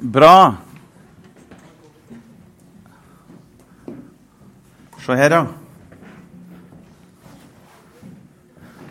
Bra. 0.00 0.56
Se 5.00 5.16
her, 5.16 5.34
ja. 5.34 5.46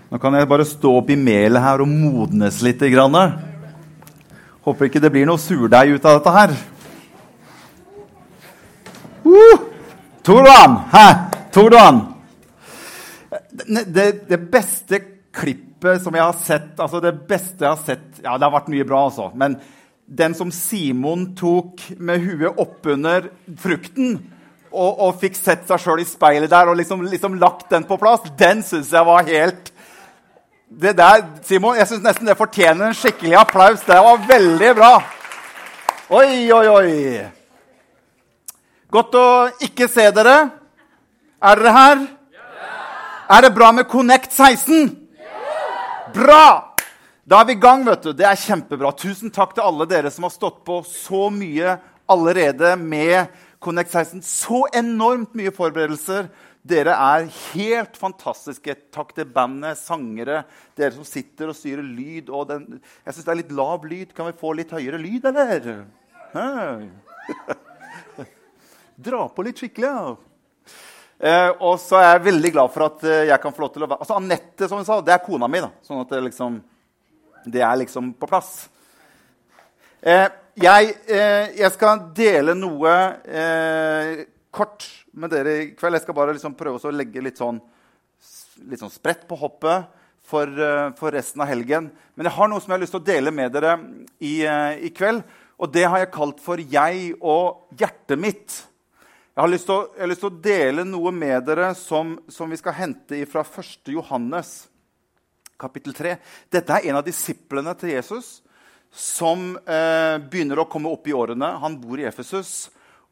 Nå 0.10 0.18
kan 0.22 0.34
jeg 0.38 0.50
bare 0.50 0.66
stå 0.66 0.92
oppi 1.00 1.16
melet 1.18 1.62
her 1.62 1.82
og 1.82 1.90
modnes 1.90 2.60
litt. 2.66 2.82
Grann. 2.94 3.18
Håper 4.66 4.90
ikke 4.90 5.02
det 5.02 5.12
blir 5.14 5.26
noe 5.30 5.42
surdeig 5.42 5.96
ut 5.96 6.06
av 6.06 6.19
dette 6.19 6.35
her. 6.35 6.53
Uh! 9.26 9.65
Tordan! 10.26 10.78
Hæ? 10.94 11.07
Tordan! 11.53 12.01
Det, 13.49 14.05
det, 14.29 14.39
beste 14.51 14.99
klippet 15.33 16.03
som 16.03 16.16
jeg 16.16 16.23
har 16.23 16.38
sett 16.41 16.80
altså 16.80 17.02
Det 17.03 17.12
beste 17.27 17.66
jeg 17.66 17.70
har 17.70 17.81
sett 17.84 18.21
Ja, 18.23 18.38
det 18.39 18.45
har 18.48 18.53
vært 18.53 18.70
mye 18.71 18.85
bra, 18.88 19.02
altså. 19.09 19.27
Men 19.38 19.57
den 20.09 20.34
som 20.34 20.52
Simon 20.52 21.35
tok 21.38 21.84
med 22.02 22.23
huet 22.23 22.58
oppunder 22.58 23.30
frukten 23.62 24.16
og, 24.70 25.00
og, 25.02 25.16
fikk 25.22 25.38
sett 25.38 25.66
seg 25.70 25.81
sjøl 25.81 26.02
i 26.02 26.08
speilet 26.08 26.50
der 26.50 26.70
og 26.70 26.77
liksom, 26.77 27.04
liksom, 27.09 27.38
lagt 27.41 27.70
den 27.73 27.86
på 27.90 27.98
plass, 28.02 28.26
den 28.38 28.62
syns 28.66 28.91
jeg 28.94 29.05
var 29.05 29.26
helt 29.30 29.72
Det 30.70 30.94
der, 30.98 31.23
Simon, 31.45 31.77
jeg 31.77 31.90
syns 31.90 32.05
nesten 32.05 32.30
det 32.30 32.38
fortjener 32.38 32.91
en 32.91 32.98
skikkelig 32.98 33.40
applaus. 33.40 33.81
Det 33.81 33.95
var 34.05 34.20
veldig 34.30 34.70
bra. 34.77 34.91
Oi, 36.14 36.45
oi, 36.53 36.67
oi. 36.70 36.91
Godt 38.94 39.17
å 39.17 39.26
ikke 39.66 39.88
se 39.89 40.05
dere. 40.14 40.36
Er 41.41 41.58
dere 41.58 41.73
her? 41.73 42.05
Ja. 42.38 42.45
Er 43.34 43.48
det 43.48 43.53
bra 43.58 43.72
med 43.73 43.89
Connect 43.89 44.30
16? 44.30 44.94
Ja. 45.17 45.41
Bra! 46.14 46.69
Da 47.30 47.44
er 47.44 47.46
vi 47.46 47.54
i 47.54 47.62
gang. 47.62 47.84
vet 47.86 48.02
du. 48.02 48.10
Det 48.18 48.26
er 48.26 48.40
kjempebra. 48.42 48.90
Tusen 48.98 49.30
takk 49.30 49.52
til 49.54 49.62
alle 49.62 49.86
dere 49.86 50.10
som 50.10 50.26
har 50.26 50.32
stått 50.34 50.64
på 50.66 50.80
så 50.88 51.28
mye 51.30 51.76
allerede 52.10 52.72
med 52.82 53.28
Connect 53.62 53.92
16. 53.92 54.23
Så 54.26 54.64
enormt 54.73 55.36
mye 55.38 55.52
forberedelser. 55.53 56.31
Dere 56.66 56.95
er 56.98 57.28
helt 57.52 58.00
fantastiske. 58.02 58.73
Takk 58.95 59.14
til 59.14 59.30
bandet, 59.30 59.78
sangere, 59.78 60.42
dere 60.73 60.95
som 60.95 61.06
sitter 61.06 61.52
og 61.52 61.58
styrer 61.59 61.86
lyd. 61.86 62.31
Og 62.34 62.48
den, 62.50 62.66
jeg 63.06 63.14
syns 63.14 63.30
det 63.30 63.36
er 63.36 63.42
litt 63.44 63.53
lav 63.62 63.86
lyd. 63.86 64.16
Kan 64.18 64.31
vi 64.31 64.40
få 64.42 64.56
litt 64.58 64.73
høyere 64.73 64.98
lyd, 64.98 65.30
eller? 65.30 65.86
Dra 69.09 69.22
på 69.30 69.46
litt 69.46 69.62
skikkelig. 69.62 69.86
Ja. 69.86 70.81
Eh, 71.20 71.52
og 71.62 71.78
så 71.84 72.02
er 72.02 72.09
jeg 72.16 72.25
veldig 72.31 72.56
glad 72.58 72.73
for 72.73 72.90
at 72.90 73.06
eh, 73.06 73.28
jeg 73.30 73.42
kan 73.44 73.53
få 73.53 73.68
lov 73.68 73.73
til 73.75 73.84
å 73.84 73.88
være 73.92 74.06
Altså 74.06 74.16
Anette, 74.18 74.66
som 74.72 74.80
hun 74.80 74.86
sa, 74.88 75.02
det 75.03 75.12
er 75.14 75.25
kona 75.25 75.50
mi. 75.52 75.59
da, 75.59 75.68
sånn 75.84 76.00
at 76.00 76.14
det 76.16 76.25
liksom 76.31 76.62
det 77.45 77.62
er 77.66 77.80
liksom 77.82 78.14
på 78.20 78.28
plass. 78.30 78.70
Eh, 80.02 80.28
jeg, 80.59 80.94
eh, 81.08 81.56
jeg, 81.59 81.72
skal 81.76 82.02
dele 82.16 82.56
noe 82.58 82.94
eh, 83.28 84.26
kort 84.52 84.88
med 85.14 85.31
dere 85.31 85.56
i 85.56 85.68
kveld. 85.78 85.98
Jeg 85.98 86.06
skal 86.06 86.18
bare 86.18 86.36
liksom 86.36 86.58
prøve 86.59 86.81
å 86.81 86.96
legge 86.96 87.23
litt 87.23 87.40
sånn, 87.40 87.59
litt 88.68 88.81
sånn 88.81 88.94
spredt 88.94 89.28
på 89.30 89.38
hoppet 89.40 89.88
for, 90.30 90.48
eh, 90.48 90.92
for, 91.00 91.12
resten 91.16 91.42
av 91.44 91.50
helgen. 91.50 91.90
Men 92.16 92.30
jeg 92.30 92.36
har 92.36 92.50
noe 92.50 92.62
som 92.62 92.72
jeg 92.72 92.78
har 92.78 92.84
lyst 92.86 92.96
til 92.96 93.02
å 93.02 93.09
dele 93.12 93.34
med 93.34 93.53
dere 93.56 93.76
i, 94.20 94.42
eh, 94.46 94.86
i 94.88 94.90
kveld. 94.90 95.24
Og 95.59 95.72
det 95.74 95.84
har 95.84 96.00
jeg 96.00 96.12
kalt 96.12 96.40
for 96.40 96.58
'Jeg 96.58 97.16
og 97.22 97.68
hjertet 97.76 98.18
mitt'. 98.18 98.66
Jeg 99.36 99.42
har 99.44 99.48
lyst 99.48 99.66
til 99.66 99.76
å, 99.76 100.08
lyst 100.08 100.22
til 100.22 100.30
å 100.30 100.42
dele 100.42 100.84
noe 100.84 101.12
med 101.12 101.46
dere 101.46 101.76
som, 101.76 102.20
som 102.28 102.50
vi 102.50 102.58
skal 102.58 102.74
hente 102.74 103.26
fra 103.26 103.44
1. 103.44 103.88
Johannes 103.88 104.68
kapittel 105.60 105.96
3. 105.96 106.16
Dette 106.52 106.78
er 106.78 106.90
en 106.90 107.00
av 107.00 107.06
disiplene 107.08 107.74
til 107.80 107.94
Jesus 107.94 108.40
som 108.90 109.54
eh, 109.70 110.18
begynner 110.18 110.64
å 110.64 110.70
komme 110.72 110.90
opp 110.92 111.08
i 111.08 111.16
årene. 111.16 111.52
Han 111.62 111.78
bor 111.82 112.00
i 112.02 112.08
Efesus 112.10 112.70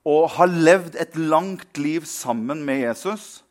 og 0.08 0.30
har 0.38 0.50
levd 0.50 0.96
et 1.00 1.18
langt 1.20 1.78
liv 1.82 2.08
sammen 2.08 2.64
med 2.66 2.82
Jesus. 2.86 3.44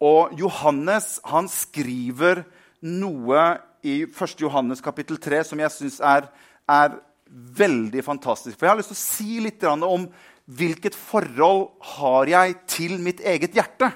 Og 0.00 0.36
Johannes 0.38 1.16
han 1.26 1.50
skriver 1.50 2.44
noe 2.86 3.42
i 3.86 4.02
1. 4.06 4.38
Johannes 4.42 4.82
kapittel 4.84 5.18
3 5.22 5.42
som 5.50 5.60
jeg 5.62 5.74
syns 5.74 6.00
er, 6.04 6.30
er, 6.68 7.02
veldig 7.26 8.04
fantastisk. 8.06 8.54
For 8.54 8.68
Jeg 8.68 8.70
har 8.70 8.78
lyst 8.78 8.92
til 8.92 8.96
å 8.96 9.02
si 9.02 9.38
litt 9.42 9.64
om 9.66 10.04
hvilket 10.46 10.94
forhold 10.94 11.72
har 11.98 12.30
jeg 12.30 12.52
til 12.70 12.92
mitt 13.02 13.18
eget 13.18 13.56
hjerte. 13.58 13.88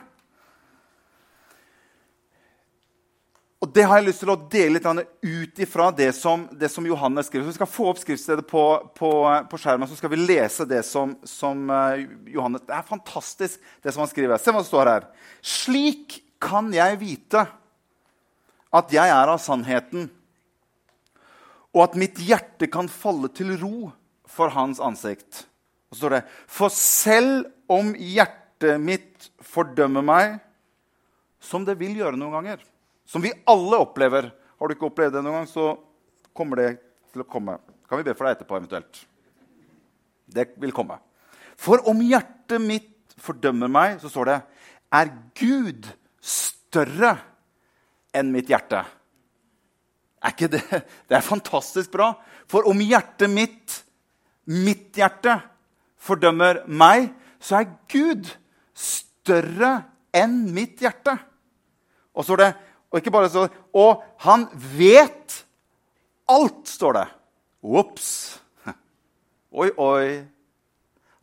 Og 3.60 3.68
Det 3.68 3.82
har 3.84 3.98
jeg 4.00 4.06
lyst 4.06 4.22
til 4.24 4.30
å 4.32 4.38
dele 4.48 4.78
litt 4.78 4.86
ut 5.20 5.58
ifra 5.60 5.90
det 5.92 6.08
som, 6.16 6.46
det 6.56 6.70
som 6.72 6.86
Johannes 6.88 7.28
skriver. 7.28 7.44
Så 7.44 7.52
Vi 7.52 7.58
skal 7.58 7.68
få 7.68 7.90
opp 7.90 7.98
skriftstedet 8.00 8.46
på, 8.48 8.62
på, 8.96 9.10
på, 9.50 9.60
skjermen, 9.60 9.88
så 9.88 9.98
skal 9.98 10.14
vi 10.14 10.22
lese 10.22 10.64
det 10.68 10.80
som, 10.88 11.12
som 11.28 11.68
uh, 11.68 12.00
Johannes 12.24 12.64
Det 12.64 12.78
er 12.78 12.88
fantastisk, 12.88 13.60
det 13.84 13.92
som 13.92 14.06
han 14.06 14.12
skriver. 14.12 14.40
Se 14.40 14.54
hva 14.54 14.62
det 14.64 14.70
står 14.70 14.92
her. 14.94 15.10
Slik 15.44 16.22
kan 16.40 16.72
jeg 16.72 16.96
vite 17.02 17.44
at 18.72 18.96
jeg 18.96 19.12
er 19.12 19.28
av 19.28 19.42
sannheten, 19.42 20.08
og 21.76 21.84
at 21.84 22.00
mitt 22.00 22.16
hjerte 22.22 22.66
kan 22.70 22.88
falle 22.90 23.28
til 23.34 23.52
ro 23.60 23.90
for 24.30 24.56
hans 24.56 24.80
ansikt. 24.80 25.44
Og 25.90 25.98
så 25.98 26.06
står 26.06 26.16
det 26.16 26.24
For 26.48 26.72
selv 26.72 27.50
om 27.70 27.92
hjertet 27.92 28.80
mitt 28.80 29.28
fordømmer 29.44 30.06
meg, 30.06 30.40
som 31.44 31.66
det 31.68 31.76
vil 31.80 31.98
gjøre 32.00 32.16
noen 32.16 32.38
ganger 32.40 32.70
som 33.10 33.22
vi 33.24 33.32
alle 33.50 33.80
opplever. 33.82 34.30
Har 34.30 34.68
du 34.68 34.76
ikke 34.76 34.86
opplevd 34.86 35.16
det 35.16 35.24
noen 35.24 35.40
gang, 35.40 35.48
så 35.50 35.72
kommer 36.36 36.60
det 36.60 36.68
til 37.10 37.24
å 37.24 37.28
komme. 37.28 37.56
Kan 37.90 37.98
vi 37.98 38.06
be 38.06 38.14
for 38.14 38.28
deg 38.28 38.36
etterpå 38.36 38.58
eventuelt? 38.60 39.00
Det 40.30 40.52
vil 40.62 40.74
komme. 40.74 41.00
For 41.58 41.82
om 41.90 41.98
hjertet 42.06 42.62
mitt 42.62 43.16
fordømmer 43.20 43.72
meg, 43.72 43.98
så 43.98 44.12
står 44.12 44.30
det, 44.30 44.38
er 44.94 45.10
Gud 45.38 45.88
større 46.22 47.16
enn 48.14 48.30
mitt 48.34 48.50
hjerte. 48.50 48.84
Er 50.20 50.34
ikke 50.34 50.50
det 50.52 50.62
Det 51.08 51.16
er 51.16 51.24
fantastisk 51.24 51.90
bra. 51.90 52.12
For 52.46 52.68
om 52.70 52.78
hjertet 52.84 53.30
mitt, 53.30 53.80
mitt 54.46 54.94
hjerte, 54.98 55.40
fordømmer 56.00 56.62
meg, 56.66 57.10
så 57.42 57.60
er 57.60 57.72
Gud 57.90 58.30
større 58.76 59.80
enn 60.14 60.44
mitt 60.54 60.80
hjerte. 60.82 61.16
Og 62.14 62.22
så 62.22 62.30
står 62.30 62.42
det 62.44 62.52
og 62.90 62.98
ikke 62.98 63.12
bare 63.14 63.30
så, 63.30 63.46
og 63.76 64.02
han 64.24 64.48
vet 64.74 65.38
alt, 66.30 66.66
står 66.66 66.98
det. 66.98 67.06
Ops. 67.62 68.10
Oi, 69.60 69.70
oi. 69.78 70.20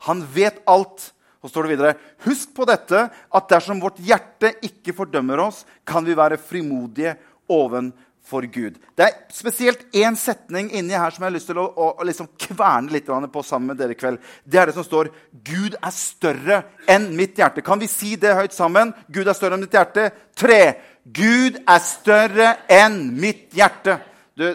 Han 0.08 0.22
vet 0.32 0.60
alt. 0.68 1.10
Og 1.38 1.52
står 1.52 1.66
det 1.66 1.72
videre, 1.76 1.94
Husk 2.26 2.50
på 2.56 2.66
dette, 2.66 3.04
at 3.08 3.50
dersom 3.50 3.78
vårt 3.82 4.00
hjerte 4.02 4.56
ikke 4.66 4.94
fordømmer 4.96 5.44
oss, 5.44 5.62
kan 5.86 6.02
vi 6.06 6.16
være 6.18 6.40
frimodige 6.40 7.14
ovenfor 7.48 8.07
Gud. 8.52 8.76
Det 8.96 9.04
er 9.06 9.14
spesielt 9.32 9.86
én 9.96 10.16
setning 10.16 10.68
inni 10.76 10.96
her 10.96 11.10
som 11.10 11.24
jeg 11.24 11.30
har 11.30 11.36
lyst 11.36 11.48
til 11.48 11.60
å, 11.60 11.64
å, 11.64 11.88
å 11.98 12.06
liksom 12.06 12.28
kverne 12.38 12.92
litt 12.92 13.08
på 13.08 13.42
sammen 13.46 13.72
med 13.72 13.80
dere 13.80 13.96
i 13.96 13.98
kveld. 13.98 14.20
Det 14.44 14.60
er 14.60 14.68
det 14.68 14.76
som 14.76 14.84
står 14.84 15.10
'Gud 15.32 15.76
er 15.80 15.94
større 15.94 16.62
enn 16.88 17.10
mitt 17.16 17.38
hjerte'. 17.38 17.64
Kan 17.64 17.80
vi 17.80 17.88
si 17.88 18.16
det 18.16 18.36
høyt 18.36 18.52
sammen? 18.52 18.92
Gud 19.08 19.28
er 19.28 19.36
større 19.36 19.56
enn 19.56 19.64
mitt 19.64 19.74
hjerte. 19.74 20.10
Tre. 20.36 20.62
Gud 21.04 21.56
er 21.66 21.80
større 21.80 22.56
enn 22.68 23.00
mitt 23.16 23.54
hjerte. 23.56 23.98
Du, 24.36 24.52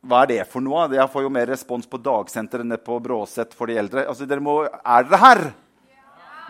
hva 0.00 0.22
er 0.22 0.30
det 0.30 0.46
for 0.48 0.62
noe? 0.64 0.86
Jeg 0.94 1.10
får 1.12 1.26
jo 1.26 1.32
mer 1.32 1.50
respons 1.50 1.90
på 1.90 1.98
dagsenteret 2.00 2.64
enn 2.64 2.78
på 2.84 3.00
Bråset 3.02 3.52
for 3.52 3.66
de 3.66 3.76
eldre. 3.76 4.06
Altså, 4.06 4.26
dere 4.26 4.40
må, 4.40 4.62
er 4.64 5.04
dere 5.04 5.20
her? 5.20 5.42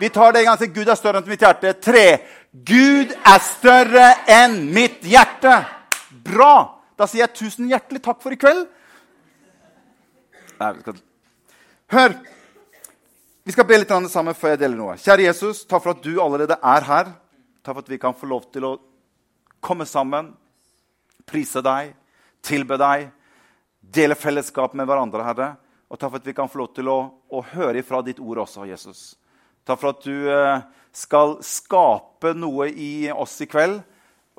Vi 0.01 0.09
tar 0.09 0.33
det 0.33 0.41
en 0.41 0.53
gang 0.53 0.61
til. 0.61 0.73
Gud 0.73 0.89
er 0.89 0.97
større 0.97 1.21
enn 1.21 1.29
mitt 1.29 1.43
hjerte. 1.45 1.75
Tre. 1.83 2.07
Gud 2.53 3.13
er 3.13 3.43
større 3.45 4.07
enn 4.31 4.63
mitt 4.73 5.03
hjerte. 5.05 5.59
Bra! 6.31 6.55
Da 6.99 7.07
sier 7.09 7.25
jeg 7.25 7.37
tusen 7.39 7.71
hjertelig 7.71 8.03
takk 8.05 8.21
for 8.23 8.35
i 8.35 8.39
kveld. 8.41 8.67
Hør! 11.91 12.19
Vi 13.49 13.55
skal 13.55 13.67
be 13.67 13.79
litt 13.81 13.95
sammen 14.13 14.37
før 14.37 14.53
jeg 14.53 14.61
deler 14.61 14.79
noe. 14.79 14.99
Kjære 15.01 15.25
Jesus, 15.25 15.65
takk 15.67 15.83
for 15.83 15.97
at 15.97 16.05
du 16.05 16.21
allerede 16.23 16.59
er 16.61 16.87
her. 16.87 17.15
Takk 17.65 17.75
for 17.75 17.83
at 17.83 17.91
vi 17.91 17.99
kan 17.99 18.15
få 18.17 18.29
lov 18.29 18.45
til 18.53 18.67
å 18.69 18.75
komme 19.65 19.87
sammen, 19.89 20.31
prise 21.29 21.63
deg, 21.65 21.95
tilbe 22.45 22.77
deg, 22.81 23.09
dele 23.81 24.17
fellesskap 24.17 24.77
med 24.77 24.89
hverandre, 24.89 25.25
Herre. 25.25 25.49
Og 25.91 25.99
takk 25.99 26.13
for 26.13 26.21
at 26.21 26.29
vi 26.29 26.37
kan 26.37 26.53
få 26.53 26.61
lov 26.63 26.71
til 26.77 26.93
å, 26.93 26.99
å 27.33 27.43
høre 27.55 27.81
ifra 27.81 28.03
ditt 28.07 28.21
ord 28.23 28.45
også, 28.45 28.69
Jesus. 28.69 29.15
Takk 29.67 29.81
for 29.81 29.93
at 29.93 30.05
du 30.05 30.31
eh, 30.31 30.63
skal 30.95 31.39
skape 31.45 32.33
noe 32.37 32.69
i 32.71 33.11
oss 33.13 33.41
i 33.43 33.49
kveld. 33.51 33.81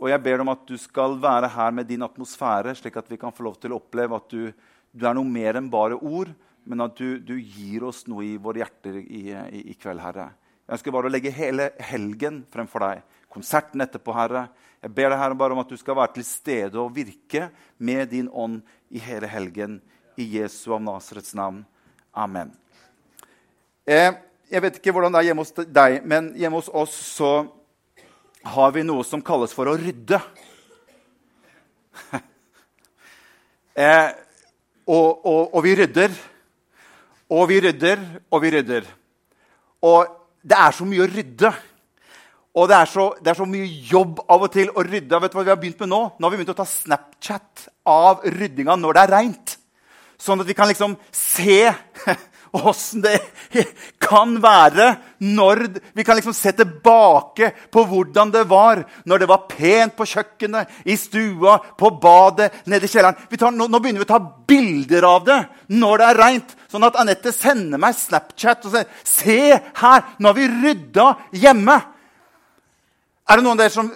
Og 0.01 0.09
jeg 0.09 0.21
ber 0.25 0.41
om 0.41 0.49
at 0.49 0.63
du 0.65 0.73
skal 0.81 1.13
være 1.21 1.49
her 1.53 1.73
med 1.77 1.85
din 1.85 2.01
atmosfære, 2.01 2.73
slik 2.77 2.95
at 2.97 3.09
vi 3.11 3.19
kan 3.21 3.33
få 3.33 3.45
lov 3.45 3.59
til 3.61 3.75
å 3.75 3.77
oppleve 3.77 4.17
at 4.17 4.33
du, 4.33 4.49
du 4.89 5.05
er 5.05 5.13
noe 5.13 5.29
mer 5.29 5.59
enn 5.59 5.69
bare 5.69 5.99
ord, 5.99 6.31
men 6.65 6.81
at 6.81 6.97
du, 6.97 7.19
du 7.21 7.35
gir 7.37 7.85
oss 7.85 8.07
noe 8.09 8.25
i 8.25 8.39
våre 8.41 8.63
hjerter 8.63 8.97
i, 9.01 9.21
i, 9.29 9.61
i 9.73 9.75
kveld, 9.77 10.01
Herre. 10.01 10.31
Jeg 10.65 10.77
ønsker 10.77 10.95
bare 10.95 11.09
å 11.09 11.13
legge 11.13 11.33
hele 11.35 11.69
helgen 11.85 12.41
fremfor 12.49 12.85
deg. 12.85 13.05
Konserten 13.29 13.85
etterpå, 13.85 14.13
Herre. 14.17 14.47
Jeg 14.81 14.93
ber 14.97 15.13
deg 15.13 15.21
Herre, 15.21 15.37
bare 15.37 15.53
om 15.53 15.61
at 15.61 15.69
du 15.69 15.77
skal 15.77 15.99
være 16.01 16.15
til 16.17 16.25
stede 16.25 16.81
og 16.81 16.93
virke 16.97 17.51
med 17.77 18.09
din 18.09 18.29
ånd 18.33 18.61
i 18.89 19.01
hele 19.05 19.29
helgen. 19.29 19.77
I 20.17 20.25
Jesu 20.39 20.73
av 20.73 20.81
Nasarets 20.81 21.37
navn. 21.37 21.61
Amen. 22.17 22.49
Eh, 23.85 24.09
jeg 24.49 24.65
vet 24.65 24.81
ikke 24.81 24.93
hvordan 24.95 25.13
det 25.13 25.21
er 25.21 25.29
hjemme 25.29 25.45
hos 25.45 25.53
deg, 25.61 26.01
men 26.09 26.33
hjemme 26.41 26.57
hos 26.57 26.73
oss 26.73 26.97
så 27.13 27.33
har 28.43 28.71
vi 28.73 28.83
noe 28.85 29.03
som 29.05 29.21
kalles 29.25 29.53
for 29.55 29.69
å 29.69 29.77
rydde. 29.77 30.19
eh, 33.85 34.09
og, 34.87 35.25
og, 35.25 35.41
og, 35.53 35.59
vi 35.65 35.75
rydder. 35.81 36.15
Og 37.31 37.45
vi 37.51 37.59
rydder, 37.63 38.01
og 38.31 38.41
vi 38.43 38.53
rydder. 38.57 38.87
Og 39.87 40.17
det 40.41 40.57
er 40.57 40.75
så 40.75 40.87
mye 40.87 41.05
å 41.05 41.11
rydde. 41.11 41.51
Og 42.51 42.67
det 42.67 42.75
er, 42.75 42.89
så, 42.91 43.05
det 43.23 43.31
er, 43.31 43.37
så, 43.39 43.47
mye 43.47 43.67
jobb 43.87 44.19
av 44.27 44.43
og 44.47 44.51
til 44.51 44.73
å 44.75 44.83
rydde. 44.83 45.21
Vet 45.23 45.31
du 45.31 45.37
hva 45.39 45.45
vi 45.45 45.53
har 45.53 45.61
begynt 45.61 45.79
med 45.85 45.91
Nå 45.93 46.01
Nå 46.17 46.25
har 46.25 46.33
vi 46.33 46.41
begynt 46.41 46.51
å 46.51 46.57
ta 46.57 46.67
Snapchat 46.67 47.67
av 47.87 48.25
ryddinga 48.27 48.75
når 48.79 48.97
det 48.97 49.03
er 49.05 49.13
reint. 49.15 49.55
Sånn 50.21 50.43
at 50.43 50.49
vi 50.49 50.57
kan 50.57 50.69
liksom 50.69 50.97
se 51.15 51.71
åssen 52.67 53.05
det 53.05 53.15
kan 54.11 54.35
være 54.43 54.87
når 55.23 55.63
Vi 55.95 56.03
kan 56.03 56.17
liksom 56.17 56.35
se 56.35 56.51
tilbake 56.57 57.51
på 57.71 57.83
hvordan 57.87 58.31
det 58.33 58.43
var 58.49 58.83
når 59.07 59.21
det 59.21 59.29
var 59.29 59.45
pent 59.49 59.95
på 59.95 60.07
kjøkkenet, 60.07 60.69
i 60.85 60.95
stua, 60.97 61.57
på 61.77 61.91
badet, 62.01 62.51
nede 62.65 62.87
i 62.87 62.91
kjelleren. 62.91 63.17
Tar, 63.37 63.53
nå, 63.53 63.67
nå, 63.69 63.79
begynner 63.79 64.01
vi 64.01 64.07
å 64.07 64.11
ta 64.11 64.19
bilder 64.19 65.07
av 65.07 65.25
det 65.27 65.39
når 65.77 66.01
det 66.01 66.07
er 66.07 66.21
reint. 66.21 66.55
Sånn 66.71 66.87
at 66.87 66.97
Anette 67.01 67.33
sender 67.35 67.81
meg 67.81 67.97
Snapchat 67.97 68.65
og 68.65 68.75
sier 68.75 68.87
'Se 69.03 69.39
her! 69.81 70.03
Nå 70.19 70.29
har 70.29 70.37
vi 70.37 70.47
rydda 70.47 71.07
hjemme.' 71.31 71.81
Er 73.29 73.37
det 73.37 73.43
noen 73.43 73.55
av 73.55 73.63
dere 73.63 73.69
som 73.71 73.91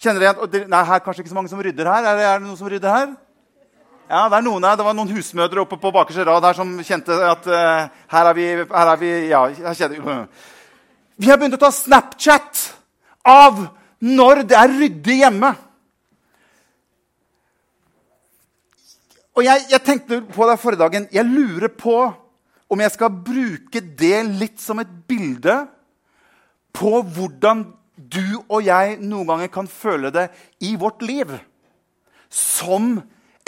kjenner 0.00 0.22
igjen 0.24 0.70
Nei, 0.70 0.84
her 0.84 0.94
er 0.94 1.04
kanskje 1.04 1.24
ikke 1.24 1.32
så 1.34 1.38
mange 1.38 1.52
som 1.52 1.60
rydder 1.60 1.90
her. 1.90 2.04
Er 2.04 2.16
det, 2.16 2.24
er 2.24 2.38
det 2.38 2.46
noen 2.46 2.56
som 2.56 2.70
rydder 2.70 2.94
her? 2.94 3.10
Ja, 4.10 4.24
Det 4.26 4.40
noen 4.42 4.64
det 4.64 4.82
var 4.82 4.94
noen 4.98 5.12
husmødre 5.14 5.62
oppe 5.62 5.76
på 5.78 5.92
bakerste 5.94 6.24
rad 6.26 6.42
her 6.42 6.56
som 6.58 6.70
kjente 6.82 7.14
at 7.14 7.44
uh, 7.46 7.90
her 8.10 8.30
er 8.30 8.34
vi, 8.34 8.46
her 8.58 8.88
er 8.90 8.96
vi 8.98 9.10
ja, 9.30 9.42
her 9.54 9.76
kjenner, 9.78 10.24
Vi 11.14 11.28
har 11.30 11.38
begynt 11.38 11.54
å 11.54 11.60
ta 11.62 11.70
Snapchat 11.70 12.62
av 13.22 13.60
når 14.02 14.42
det 14.50 14.56
er 14.58 14.74
ryddig 14.80 15.18
hjemme. 15.20 15.52
Og 19.38 19.46
jeg, 19.46 19.68
jeg 19.70 19.84
tenkte 19.86 20.18
på 20.26 20.50
det 20.50 20.58
forrige 20.58 20.82
dagen. 20.82 21.06
Jeg 21.14 21.30
lurer 21.30 21.70
på 21.70 21.94
om 22.66 22.82
jeg 22.82 22.94
skal 22.96 23.14
bruke 23.14 23.84
det 24.02 24.24
litt 24.26 24.58
som 24.58 24.82
et 24.82 24.90
bilde 25.06 25.54
på 26.74 26.98
hvordan 26.98 27.62
du 27.94 28.40
og 28.48 28.58
jeg 28.66 28.98
noen 28.98 29.30
ganger 29.30 29.54
kan 29.54 29.70
føle 29.70 30.10
det 30.10 30.26
i 30.66 30.74
vårt 30.80 31.06
liv 31.06 31.30
som 32.26 32.96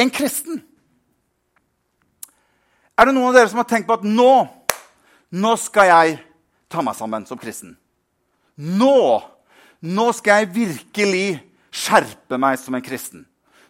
en 0.01 0.11
kristen. 0.13 0.63
Er 2.99 3.09
det 3.09 3.15
noen 3.17 3.31
av 3.31 3.37
dere 3.37 3.51
som 3.51 3.61
har 3.63 3.69
tenkt 3.71 3.89
på 3.89 3.97
at 3.97 4.07
nå, 4.07 4.33
nå 5.33 5.53
skal 5.61 5.89
jeg 5.89 6.19
ta 6.73 6.85
meg 6.85 6.97
sammen 6.99 7.27
som 7.29 7.41
kristen? 7.41 7.75
Nå, 8.57 9.23
nå 9.81 10.07
skal 10.17 10.43
jeg 10.43 10.55
virkelig 10.55 11.27
skjerpe 11.73 12.39
meg 12.41 12.61
som 12.61 12.77
en 12.77 12.85
kristen. 12.85 13.25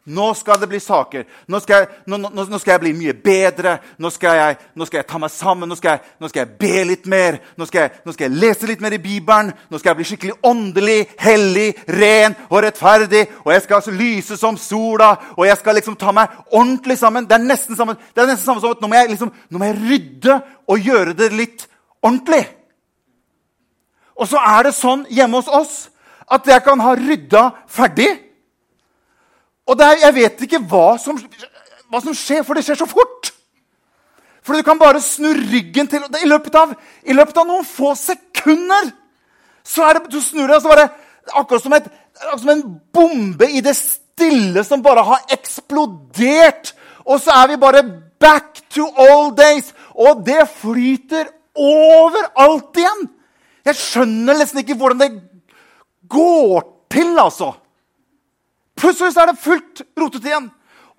Nå 0.05 0.33
skal 0.35 0.59
det 0.59 0.67
bli 0.67 0.81
saker. 0.83 1.25
Nå 1.47 1.61
skal 1.63 1.77
jeg, 1.77 1.87
nå, 2.11 2.17
nå, 2.19 2.31
nå 2.51 2.59
skal 2.59 2.73
jeg 2.73 2.83
bli 2.83 2.91
mye 2.97 3.13
bedre. 3.15 3.77
Nå 4.03 4.11
skal, 4.11 4.35
jeg, 4.35 4.57
nå 4.75 4.87
skal 4.89 4.99
jeg, 4.99 5.07
ta 5.07 5.21
meg 5.23 5.31
sammen. 5.31 5.71
Nå 5.71 5.77
skal, 5.79 5.95
jeg, 5.95 6.17
nå 6.19 6.31
skal 6.31 6.41
jeg 6.43 6.57
be 6.59 6.81
litt 6.89 7.05
mer. 7.11 7.39
Nå 7.55 7.69
skal, 7.69 8.01
jeg, 8.11 8.31
lese 8.35 8.67
litt 8.67 8.83
mer 8.83 8.97
i 8.97 9.03
Bibelen. 9.03 9.53
Nå 9.71 9.79
skal 9.79 9.93
jeg 9.93 10.01
bli 10.01 10.07
skikkelig 10.09 10.35
åndelig, 10.51 10.97
hellig, 11.23 11.69
ren 11.87 12.35
og 12.49 12.65
rettferdig. 12.67 13.23
Og 13.45 13.53
jeg 13.55 13.63
skal 13.63 13.79
altså 13.79 13.95
lyse 13.95 14.41
som 14.41 14.59
sola. 14.59 15.13
Og 15.37 15.47
jeg 15.47 15.61
skal 15.61 15.79
liksom 15.79 15.99
ta 16.01 16.17
meg 16.19 16.35
ordentlig 16.51 16.99
sammen. 16.99 17.31
Det 17.31 17.39
er 17.39 17.47
nesten 17.47 17.79
sammen, 17.79 18.01
det 18.11 18.25
er 18.25 18.33
nesten 18.33 18.49
sammen 18.49 18.65
som 18.65 18.75
at 18.75 18.83
nå 18.83 18.91
må, 18.91 18.99
jeg 18.99 19.13
liksom, 19.15 19.33
nå 19.55 19.63
må 19.63 19.71
jeg 19.71 19.81
rydde 19.85 20.41
og 20.67 20.91
gjøre 20.91 21.15
det 21.23 21.31
litt 21.37 21.65
ordentlig. 22.03 22.43
Og 24.19 24.27
så 24.35 24.43
er 24.43 24.67
det 24.67 24.75
sånn 24.75 25.07
hjemme 25.15 25.39
hos 25.39 25.47
oss 25.63 25.79
at 26.27 26.47
jeg 26.51 26.67
kan 26.67 26.83
ha 26.83 26.99
rydda 26.99 27.47
ferdig. 27.71 28.11
Og 29.67 29.81
er, 29.81 30.01
jeg 30.03 30.15
vet 30.15 30.43
ikke 30.47 30.63
hva 30.71 30.97
som, 31.01 31.19
hva 31.91 32.01
som, 32.03 32.15
skjer, 32.17 32.43
for 32.47 32.59
det 32.59 32.65
skjer 32.67 32.81
så 32.81 32.89
fort. 32.91 33.31
For 34.43 34.59
du 34.59 34.67
kan 34.67 34.81
bare 34.81 35.01
snu 35.03 35.31
ryggen 35.39 35.87
til 35.87 36.03
I 36.19 36.27
løpet 36.27 36.57
av, 36.59 36.73
i 37.07 37.15
løpet 37.15 37.37
av 37.39 37.47
noen 37.47 37.67
få 37.67 37.95
sekunder 37.99 38.91
så 39.63 39.85
er 39.87 39.95
det, 39.95 40.09
du 40.11 40.19
snur 40.19 40.49
deg, 40.49 40.57
og 40.57 40.65
så 40.65 40.73
bare 40.73 40.89
Akkurat 41.39 41.63
som, 41.63 41.73
et, 41.77 41.85
akkurat 42.19 42.41
som 42.43 42.51
en 42.51 42.63
bombe 42.91 43.47
i 43.47 43.61
det 43.63 43.77
stille 43.79 44.65
som 44.67 44.83
bare 44.83 45.05
har 45.07 45.21
eksplodert. 45.31 46.73
Og 47.07 47.21
så 47.23 47.31
er 47.39 47.53
vi 47.53 47.59
bare 47.63 47.85
back 48.19 48.59
to 48.75 48.89
old 48.91 49.37
days. 49.39 49.71
Og 49.95 50.25
det 50.27 50.49
flyter 50.51 51.31
overalt 51.55 52.81
igjen. 52.83 53.07
Jeg 53.71 53.79
skjønner 53.79 54.41
nesten 54.41 54.65
ikke 54.65 54.75
hvordan 54.81 55.05
det 55.05 55.11
går 56.11 56.67
til, 56.91 57.15
altså. 57.23 57.53
Plutselig 58.83 59.15
er 59.15 59.31
det 59.31 59.39
fullt 59.39 59.85
rotet 59.99 60.27
igjen. 60.27 60.49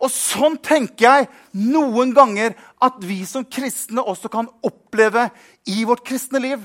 Og 0.04 0.12
sånn 0.12 0.56
tenker 0.64 1.04
jeg 1.04 1.28
noen 1.72 2.14
ganger 2.16 2.56
at 2.84 2.96
vi 3.04 3.22
som 3.28 3.46
kristne 3.46 4.04
også 4.04 4.32
kan 4.32 4.48
oppleve 4.64 5.30
i 5.68 5.84
vårt 5.88 6.04
kristne 6.08 6.42
liv. 6.44 6.64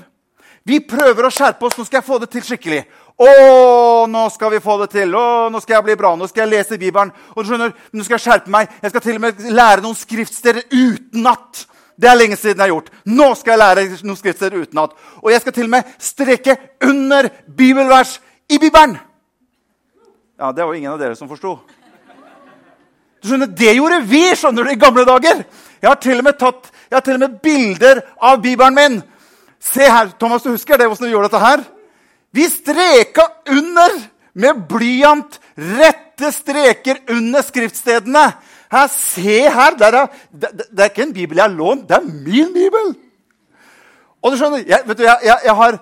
Vi 0.67 0.79
prøver 0.83 1.25
å 1.25 1.31
skjerpe 1.31 1.65
oss. 1.65 1.77
'Nå 1.77 1.85
skal 1.87 1.99
jeg 1.99 2.07
få 2.07 2.19
det 2.19 2.29
til 2.29 2.43
skikkelig.' 2.43 2.85
'Å, 3.19 4.07
nå 4.07 4.29
skal 4.31 4.51
vi 4.51 4.59
få 4.63 4.77
det 4.81 4.89
til. 4.91 5.15
Å, 5.15 5.49
nå 5.51 5.59
skal 5.59 5.79
jeg 5.79 5.83
bli 5.83 5.95
bra. 5.95 6.15
Nå 6.15 6.27
skal 6.27 6.45
jeg 6.45 6.53
lese 6.53 6.77
Bibelen.' 6.77 7.11
Og 7.35 7.43
du 7.43 7.49
skjønner, 7.49 7.73
nå 7.91 8.03
skal 8.03 8.17
Jeg 8.19 8.25
skjerpe 8.27 8.51
meg. 8.51 8.69
Jeg 8.81 8.91
skal 8.91 9.01
til 9.01 9.15
og 9.15 9.21
med 9.21 9.39
lære 9.39 9.81
noen 9.81 9.95
skriftsteder 9.95 10.63
utenat. 10.71 11.65
Det 11.99 12.07
er 12.07 12.15
lenge 12.15 12.37
siden 12.37 12.59
jeg 12.59 12.69
har 12.69 12.75
gjort. 12.75 12.91
Nå 13.05 13.35
skal 13.35 13.51
jeg 13.51 13.59
lære 13.59 14.03
noen 14.03 14.19
skriftsteder 14.19 14.61
utenat. 14.61 14.95
Og 15.23 15.31
jeg 15.31 15.41
skal 15.41 15.53
til 15.53 15.67
og 15.67 15.69
med 15.69 15.83
streke 15.99 16.57
under 16.81 17.29
bibelvers 17.47 18.19
i 18.49 18.57
Bibelen. 18.57 18.99
Ja, 20.39 20.51
Det 20.51 20.63
var 20.63 20.73
jo 20.73 20.79
ingen 20.79 20.91
av 20.91 20.99
dere 20.99 21.15
som 21.15 21.27
forsto. 21.27 21.57
Du 23.19 23.27
skjønner, 23.27 23.47
Det 23.47 23.75
gjorde 23.75 24.03
vi 24.07 24.23
skjønner 24.35 24.63
du, 24.63 24.71
i 24.71 24.79
gamle 24.79 25.03
dager. 25.05 25.43
Jeg 25.81 25.89
har 25.89 25.99
til 25.99 26.17
og 26.17 26.23
med 26.23 26.37
tatt 26.39 26.71
jeg 26.89 26.95
har 26.97 27.03
til 27.05 27.19
og 27.19 27.19
med 27.19 27.41
bilder 27.43 27.99
av 28.17 28.39
bibelen 28.41 28.73
min. 28.73 29.01
Se 29.59 29.83
her, 29.83 30.07
Thomas, 30.17 30.41
du 30.41 30.49
husker 30.49 30.77
det, 30.77 30.87
hvordan 30.87 31.05
vi 31.05 31.11
gjorde 31.11 31.27
dette 31.29 31.43
her? 31.43 31.61
Vi 32.33 32.47
streka 32.49 33.25
under 33.51 33.93
med 34.33 34.63
blyant 34.69 35.37
rette 35.57 36.31
streker 36.33 37.03
under 37.13 37.45
skriftstedene. 37.45 38.23
Her, 38.71 38.87
se 38.87 39.37
her! 39.49 39.77
Er, 39.77 40.07
det, 40.31 40.49
det 40.71 40.79
er 40.79 40.89
ikke 40.89 41.03
en 41.03 41.13
bibel 41.13 41.37
jeg 41.37 41.45
har 41.45 41.53
lånt, 41.53 41.87
det 41.89 41.97
er 41.99 42.09
min 42.09 42.53
bibel. 42.53 42.93
Og 44.23 44.31
du 44.31 44.37
skjønner, 44.39 44.63
jeg, 44.65 44.81
vet 44.87 44.97
du, 44.97 45.03
jeg, 45.03 45.17
jeg, 45.23 45.37
jeg 45.45 45.55
har, 45.61 45.79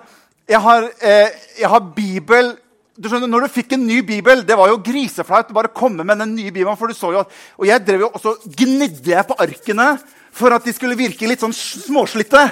har, 0.66 0.88
eh, 1.00 1.42
jeg 1.60 1.72
har 1.72 1.92
bibel 1.96 2.56
du 2.98 3.06
skjønner, 3.06 3.30
når 3.30 3.46
du 3.46 3.54
fikk 3.54 3.76
en 3.76 3.84
ny 3.86 4.00
bibel, 4.06 4.42
det 4.46 4.56
var 4.58 4.72
jo 4.72 4.80
griseflaut 4.82 5.52
å 5.52 5.56
bare 5.56 5.70
komme 5.74 6.06
med 6.06 6.18
den 6.18 6.34
nye 6.34 6.50
bibelen. 6.50 6.76
for 6.76 6.90
du 6.90 6.94
så 6.94 7.12
jo 7.14 7.20
at, 7.20 7.30
Og 7.58 7.66
jeg 7.66 7.84
drev 7.86 8.00
jo 8.00 8.10
også 8.10 8.36
gnidde 8.44 9.12
jeg 9.12 9.26
på 9.26 9.38
arkene 9.38 9.98
for 10.32 10.54
at 10.54 10.64
de 10.64 10.72
skulle 10.74 10.98
virke 10.98 11.28
litt 11.28 11.40
sånn 11.40 11.54
småslitte. 11.54 12.42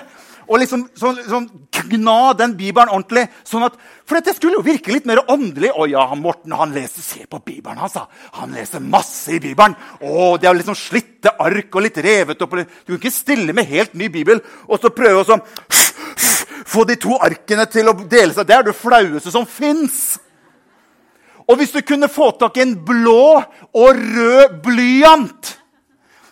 Og 0.47 0.61
liksom 0.63 0.85
sånn, 0.95 1.17
sånn, 1.27 1.47
gna 1.91 2.33
den 2.39 2.55
bibelen 2.59 2.93
ordentlig. 2.93 3.27
sånn 3.45 3.67
at, 3.67 3.75
For 4.07 4.19
dette 4.19 4.37
skulle 4.37 4.61
jo 4.61 4.67
virke 4.67 4.93
litt 4.93 5.07
mer 5.07 5.25
åndelig. 5.27 5.73
Å 5.75 5.89
ja, 5.91 6.05
Morten 6.15 6.55
han 6.55 6.75
leser, 6.75 7.03
se 7.03 7.27
på 7.27 7.41
bibelen 7.43 7.81
hans. 7.83 7.97
Han 8.39 8.55
leser 8.55 8.81
masse 8.81 9.35
i 9.35 9.41
bibelen. 9.43 9.75
Å, 10.01 10.37
Det 10.39 10.49
er 10.49 10.55
liksom 10.55 10.79
slitte 10.79 11.35
ark 11.43 11.75
og 11.75 11.83
litt 11.83 11.99
revet 11.99 12.43
opp. 12.43 12.55
Du 12.87 12.95
kan 12.95 13.01
ikke 13.01 13.11
stille 13.11 13.53
med 13.53 13.67
helt 13.67 13.95
ny 13.95 14.09
bibel 14.09 14.41
og 14.69 14.79
så 14.79 14.95
prøve 14.95 15.25
å 15.25 15.27
sånn, 15.27 15.43
få 16.73 16.87
de 16.87 16.97
to 16.97 17.19
arkene 17.19 17.67
til 17.67 17.91
å 17.91 17.97
dele 18.07 18.33
seg. 18.33 18.47
Det 18.47 18.55
er 18.55 18.63
det 18.63 18.79
flaueste 18.79 19.35
som 19.35 19.47
fins. 19.47 20.21
Og 21.47 21.61
hvis 21.61 21.73
du 21.75 21.81
kunne 21.87 22.11
få 22.11 22.33
tak 22.41 22.59
i 22.59 22.65
en 22.65 22.75
blå 22.87 23.39
og 23.39 24.01
rød 24.17 24.57
blyant, 24.65 25.53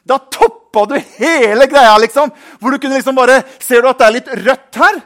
da 0.05 0.19
toppa 0.19 0.85
du 0.91 0.97
hele 1.19 1.69
greia, 1.71 1.95
liksom. 2.03 2.33
Hvor 2.61 2.75
du 2.75 2.81
kunne 2.83 2.99
liksom 2.99 3.17
bare 3.17 3.43
Ser 3.63 3.83
du 3.83 3.89
at 3.89 4.01
det 4.01 4.07
er 4.09 4.17
litt 4.19 4.33
rødt 4.43 4.81
her? 4.83 4.99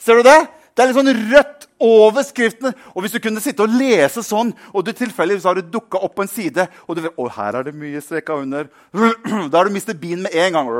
Ser 0.00 0.18
du 0.18 0.26
det? 0.26 0.38
Det 0.74 0.82
er 0.82 0.90
litt 0.90 0.96
sånn 0.96 1.30
rødt 1.34 1.66
over 1.80 2.24
skriftene. 2.24 2.72
Og 2.94 3.04
hvis 3.04 3.14
du 3.16 3.20
kunne 3.22 3.42
sitte 3.44 3.64
og 3.64 3.74
lese 3.76 4.24
sånn, 4.24 4.52
og 4.72 4.84
du 4.86 4.92
tilfeldigvis 4.96 5.46
har 5.48 5.58
du 5.58 5.72
dukka 5.76 6.00
opp 6.00 6.16
på 6.16 6.24
en 6.24 6.30
side 6.30 6.66
og 6.86 6.96
du 6.96 7.02
vet, 7.04 7.16
å, 7.20 7.28
her 7.36 7.58
er 7.58 7.68
det 7.68 7.76
mye 7.76 8.00
streka 8.04 8.38
under, 8.40 8.70
Da 9.50 9.60
har 9.60 9.68
du 9.68 9.74
mistet 9.76 10.00
bien 10.00 10.24
med 10.24 10.34
en 10.34 10.56
gang. 10.56 10.72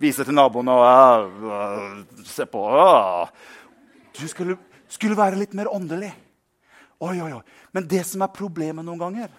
Viser 0.00 0.26
til 0.26 0.36
naboen 0.36 0.72
og 0.72 2.24
Se 2.26 2.46
på. 2.48 2.66
Du 4.16 4.26
skulle, 4.30 4.56
skulle 4.90 5.18
være 5.18 5.38
litt 5.40 5.54
mer 5.58 5.70
åndelig. 5.72 6.12
Oi, 7.02 7.16
oi, 7.18 7.32
oi. 7.34 7.42
Men 7.74 7.88
det 7.90 8.04
som 8.06 8.22
er 8.22 8.34
problemet 8.34 8.86
noen 8.86 9.00
ganger, 9.00 9.32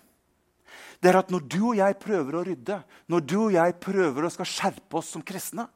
det 0.99 1.11
er 1.11 1.19
at 1.19 1.31
når 1.31 1.45
du 1.51 1.59
og 1.69 1.77
jeg 1.77 1.95
prøver 2.01 2.35
å 2.35 2.43
rydde, 2.47 2.79
når 3.11 3.23
du 3.27 3.37
og 3.45 3.55
jeg 3.55 3.77
prøver 3.83 4.25
å 4.25 4.31
skal 4.33 4.49
skjerpe 4.49 4.99
oss 4.99 5.13
som 5.15 5.23
kristne, 5.25 5.67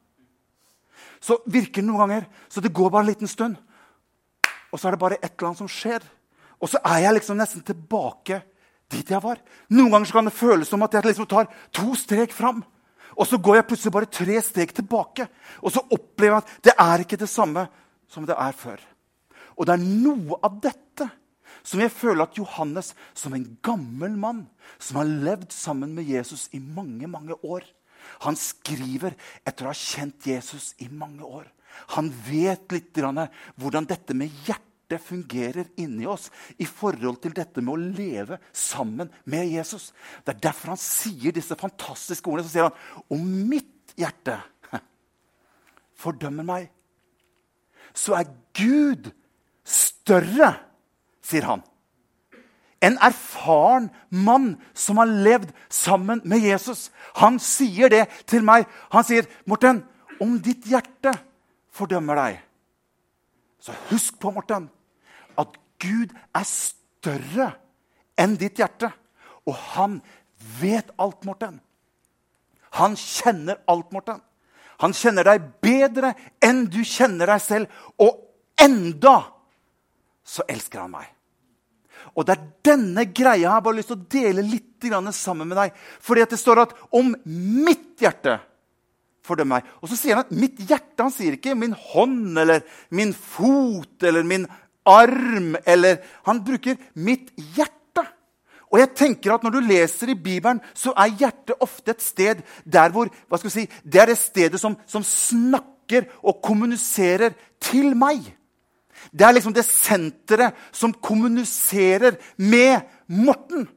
så 1.22 1.38
virker 1.48 1.82
det 1.82 1.88
noen 1.88 2.02
ganger 2.04 2.28
så 2.50 2.62
det 2.64 2.74
går 2.74 2.92
bare 2.92 3.06
en 3.06 3.10
liten 3.10 3.30
stund. 3.30 3.56
Og 4.72 4.80
så 4.80 4.88
er 4.88 4.96
det 4.96 5.02
bare 5.02 5.18
et 5.20 5.30
eller 5.30 5.50
annet 5.50 5.62
som 5.62 5.70
skjer. 5.70 6.04
Og 6.58 6.70
så 6.70 6.80
er 6.82 7.04
jeg 7.04 7.16
liksom 7.16 7.38
nesten 7.38 7.64
tilbake 7.64 8.40
dit 8.92 9.12
jeg 9.12 9.22
var. 9.22 9.40
Noen 9.72 9.94
ganger 9.94 10.12
kan 10.16 10.28
det 10.28 10.36
føles 10.36 10.68
som 10.68 10.82
at 10.84 10.96
jeg 10.96 11.06
liksom 11.06 11.28
tar 11.30 11.48
to 11.74 11.94
strek 11.96 12.34
fram. 12.34 12.60
Og 13.18 13.26
så 13.26 13.38
går 13.40 13.58
jeg 13.58 13.68
plutselig 13.70 13.94
bare 13.94 14.10
tre 14.12 14.40
steg 14.44 14.74
tilbake. 14.76 15.28
Og 15.62 15.72
så 15.74 15.82
opplever 15.82 16.36
jeg 16.36 16.44
at 16.44 16.68
det 16.68 16.74
er 16.84 17.04
ikke 17.04 17.20
det 17.20 17.30
samme 17.30 17.66
som 18.10 18.26
det 18.28 18.36
er 18.36 18.56
før. 18.56 18.82
Og 19.58 19.66
det 19.66 19.74
er 19.74 19.86
noe 19.86 20.38
av 20.44 20.60
dette 20.62 21.08
som 21.62 21.82
jeg 21.82 21.92
føler 21.94 22.24
at 22.24 22.38
Johannes, 22.38 22.92
som 23.14 23.34
en 23.34 23.46
gammel 23.64 24.16
mann 24.18 24.46
som 24.78 25.00
har 25.00 25.10
levd 25.10 25.52
sammen 25.54 25.94
med 25.96 26.08
Jesus 26.08 26.48
i 26.56 26.60
mange, 26.62 27.08
mange 27.10 27.36
år 27.44 27.66
Han 28.24 28.36
skriver 28.38 29.16
etter 29.44 29.66
å 29.66 29.72
ha 29.72 29.76
kjent 29.76 30.24
Jesus 30.24 30.70
i 30.80 30.86
mange 30.88 31.26
år. 31.26 31.48
Han 31.98 32.08
vet 32.24 32.70
litt 32.72 32.96
hvordan 32.96 33.88
dette 33.90 34.14
med 34.16 34.32
hjertet 34.46 35.02
fungerer 35.04 35.68
inni 35.82 36.06
oss 36.08 36.30
i 36.56 36.64
forhold 36.64 37.20
til 37.20 37.34
dette 37.36 37.60
med 37.60 37.74
å 37.74 37.90
leve 37.98 38.38
sammen 38.54 39.10
med 39.28 39.50
Jesus. 39.50 39.90
Det 40.24 40.36
er 40.36 40.46
derfor 40.46 40.72
han 40.72 40.80
sier 40.80 41.34
disse 41.36 41.58
fantastiske 41.58 42.30
ordene. 42.30 42.46
Så 42.46 42.54
sier 42.54 42.70
han 42.70 43.18
om 43.18 43.28
mitt 43.50 43.92
hjerte 43.98 44.38
fordømmer 45.98 46.46
meg, 46.46 46.68
så 47.96 48.18
er 48.20 48.30
Gud 48.56 49.10
større, 49.66 50.54
sier 51.28 51.46
han. 51.48 51.62
En 52.80 52.98
erfaren 53.02 53.88
mann 54.10 54.52
som 54.74 55.00
har 55.02 55.10
levd 55.10 55.50
sammen 55.68 56.22
med 56.24 56.44
Jesus. 56.46 56.88
Han 57.18 57.40
sier 57.42 57.90
det 57.90 58.04
til 58.30 58.44
meg. 58.46 58.68
Han 58.94 59.04
sier, 59.04 59.26
'Morten, 59.46 59.82
om 60.20 60.38
ditt 60.42 60.64
hjerte 60.66 61.12
fordømmer 61.74 62.14
deg' 62.14 62.44
Så 63.60 63.74
husk 63.90 64.20
på, 64.20 64.30
Morten, 64.30 64.70
at 65.38 65.58
Gud 65.82 66.14
er 66.34 66.46
større 66.46 67.50
enn 68.16 68.36
ditt 68.38 68.58
hjerte. 68.58 68.92
Og 69.46 69.54
han 69.74 69.98
vet 70.60 70.90
alt, 70.98 71.24
Morten. 71.26 71.60
Han 72.78 72.96
kjenner 72.96 73.58
alt, 73.66 73.92
Morten. 73.92 74.22
Han 74.78 74.94
kjenner 74.94 75.26
deg 75.26 75.42
bedre 75.60 76.14
enn 76.44 76.66
du 76.70 76.84
kjenner 76.86 77.26
deg 77.32 77.42
selv. 77.42 77.66
Og 77.98 78.14
enda 78.60 79.16
så 80.22 80.46
elsker 80.48 80.84
han 80.84 80.94
meg. 80.94 81.17
Og 82.18 82.26
det 82.26 82.34
er 82.34 82.46
denne 82.66 83.04
greia 83.14 83.44
jeg 83.44 83.52
har 83.52 83.62
bare 83.62 83.78
lyst 83.78 83.92
til 83.92 84.00
å 84.00 84.08
dele 84.10 84.42
litt 84.42 84.66
sammen 85.14 85.48
med 85.48 85.56
deg. 85.58 85.72
Fordi 86.00 86.24
det 86.30 86.38
står 86.38 86.62
at 86.62 86.74
'om 86.92 87.14
mitt 87.26 87.98
hjerte 87.98 88.40
fordømmer 89.22 89.60
meg'. 89.60 89.66
Og 89.82 89.88
så 89.88 89.96
sier 89.96 90.14
han 90.14 90.24
at 90.24 90.32
'mitt 90.32 90.58
hjerte'. 90.58 91.02
Han 91.02 91.10
sier 91.10 91.32
ikke 91.32 91.54
'min 91.54 91.74
hånd' 91.74 92.38
eller 92.38 92.62
'min 92.90 93.12
fot' 93.14 94.02
eller 94.02 94.22
'min 94.22 94.46
arm'. 94.86 95.56
eller 95.66 95.98
Han 96.24 96.44
bruker 96.44 96.76
'mitt 96.96 97.30
hjerte'. 97.36 98.06
Og 98.72 98.78
jeg 98.78 98.94
tenker 98.94 99.34
at 99.34 99.42
Når 99.42 99.50
du 99.50 99.60
leser 99.60 100.08
i 100.08 100.14
Bibelen, 100.14 100.60
så 100.74 100.92
er 100.96 101.16
hjertet 101.16 101.56
ofte 101.60 101.90
et 101.90 102.02
sted 102.02 102.42
der 102.64 102.90
hvor 102.90 103.08
hva 103.28 103.38
skal 103.38 103.50
vi 103.50 103.60
si, 103.60 103.68
Det 103.84 104.00
er 104.00 104.06
det 104.06 104.18
stedet 104.18 104.60
som, 104.60 104.76
som 104.86 105.02
snakker 105.02 106.06
og 106.22 106.42
kommuniserer 106.42 107.34
til 107.60 107.96
meg. 107.96 108.37
Det 109.12 109.26
er 109.26 109.34
liksom 109.36 109.54
det 109.56 109.66
senteret 109.66 110.56
som 110.72 110.94
kommuniserer 110.94 112.18
med 112.36 112.86
Morten. 113.06 113.68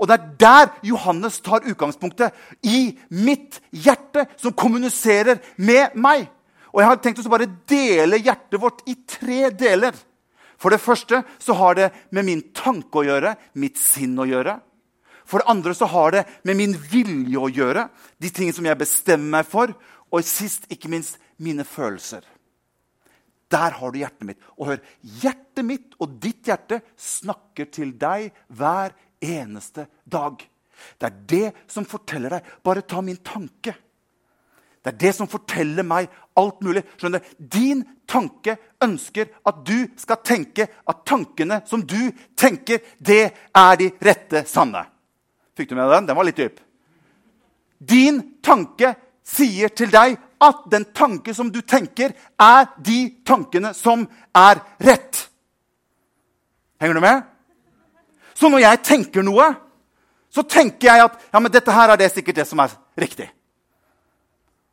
Og 0.00 0.08
det 0.08 0.16
er 0.16 0.28
der 0.40 0.70
Johannes 0.88 1.40
tar 1.44 1.66
utgangspunktet. 1.68 2.32
I 2.64 2.96
mitt 3.12 3.60
hjerte, 3.70 4.24
som 4.40 4.56
kommuniserer 4.56 5.42
med 5.60 5.96
meg. 6.00 6.28
Og 6.72 6.80
Jeg 6.80 6.88
har 6.88 7.02
tenkt 7.02 7.20
å 7.26 7.32
bare 7.32 7.50
dele 7.68 8.22
hjertet 8.22 8.60
vårt 8.62 8.80
i 8.88 8.96
tre 9.04 9.50
deler. 9.50 9.92
For 10.60 10.72
det 10.72 10.80
første 10.80 11.22
så 11.40 11.56
har 11.56 11.76
det 11.76 11.90
med 12.12 12.24
min 12.28 12.42
tanke 12.54 13.00
å 13.00 13.04
gjøre, 13.04 13.34
mitt 13.54 13.78
sinn 13.80 14.18
å 14.20 14.28
gjøre. 14.28 14.58
For 15.24 15.40
det 15.40 15.50
andre 15.52 15.74
så 15.76 15.86
har 15.86 16.12
det 16.14 16.24
med 16.44 16.58
min 16.58 16.74
vilje 16.74 17.38
å 17.38 17.48
gjøre, 17.48 17.86
de 18.18 18.30
tingene 18.34 18.56
som 18.56 18.66
jeg 18.66 18.80
bestemmer 18.80 19.38
meg 19.38 19.48
for. 19.48 19.72
Og 20.10 20.26
sist, 20.26 20.66
ikke 20.72 20.90
minst, 20.90 21.20
mine 21.38 21.64
følelser. 21.64 22.24
Der 23.50 23.76
har 23.76 23.92
du 23.92 23.98
hjertet 23.98 24.26
mitt. 24.28 24.40
Og 24.58 24.70
hør, 24.70 24.80
hjertet 25.22 25.66
mitt 25.66 25.98
og 25.98 26.16
ditt 26.22 26.46
hjerte 26.46 26.80
snakker 27.00 27.70
til 27.74 27.92
deg 27.98 28.30
hver 28.48 28.94
eneste 29.20 29.88
dag. 30.04 30.40
Det 30.98 31.08
er 31.08 31.22
det 31.34 31.46
som 31.70 31.86
forteller 31.88 32.38
deg. 32.38 32.52
Bare 32.64 32.86
ta 32.86 33.02
min 33.04 33.18
tanke. 33.24 33.74
Det 34.80 34.94
er 34.94 35.00
det 35.02 35.12
som 35.12 35.28
forteller 35.28 35.84
meg 35.84 36.08
alt 36.40 36.62
mulig. 36.64 36.82
Skjønner 36.96 37.20
du? 37.20 37.34
Din 37.52 37.82
tanke 38.08 38.56
ønsker 38.82 39.28
at 39.46 39.60
du 39.66 39.76
skal 40.00 40.22
tenke 40.24 40.66
at 40.88 41.04
tankene 41.06 41.60
som 41.68 41.84
du 41.84 42.10
tenker, 42.38 42.80
det 42.98 43.22
er 43.28 43.76
de 43.80 43.90
rette 44.00 44.46
sanne. 44.48 44.86
Fikk 45.58 45.70
du 45.70 45.76
med 45.76 45.92
den? 45.92 46.08
Den 46.08 46.16
var 46.16 46.26
litt 46.26 46.40
dyp. 46.40 46.62
Din 47.80 48.22
tanke 48.44 48.94
sier 49.30 49.72
til 49.74 49.90
deg 49.92 50.18
at 50.40 50.62
den 50.72 50.86
tanke 50.96 51.34
som 51.36 51.50
du 51.52 51.60
tenker, 51.60 52.14
er 52.40 52.68
de 52.80 53.00
tankene 53.26 53.74
som 53.76 54.06
er 54.36 54.62
rett. 54.80 55.26
Henger 56.80 56.96
du 56.96 57.04
med? 57.04 57.26
Så 58.34 58.48
når 58.48 58.64
jeg 58.64 58.82
tenker 58.88 59.24
noe, 59.26 59.50
så 60.32 60.42
tenker 60.46 60.88
jeg 60.88 61.04
at 61.04 61.18
ja, 61.28 61.42
men 61.42 61.52
dette 61.52 61.74
her 61.74 61.92
er 61.92 62.00
det 62.00 62.12
sikkert 62.14 62.40
det 62.40 62.46
som 62.48 62.62
er 62.62 62.72
riktig. 62.98 63.28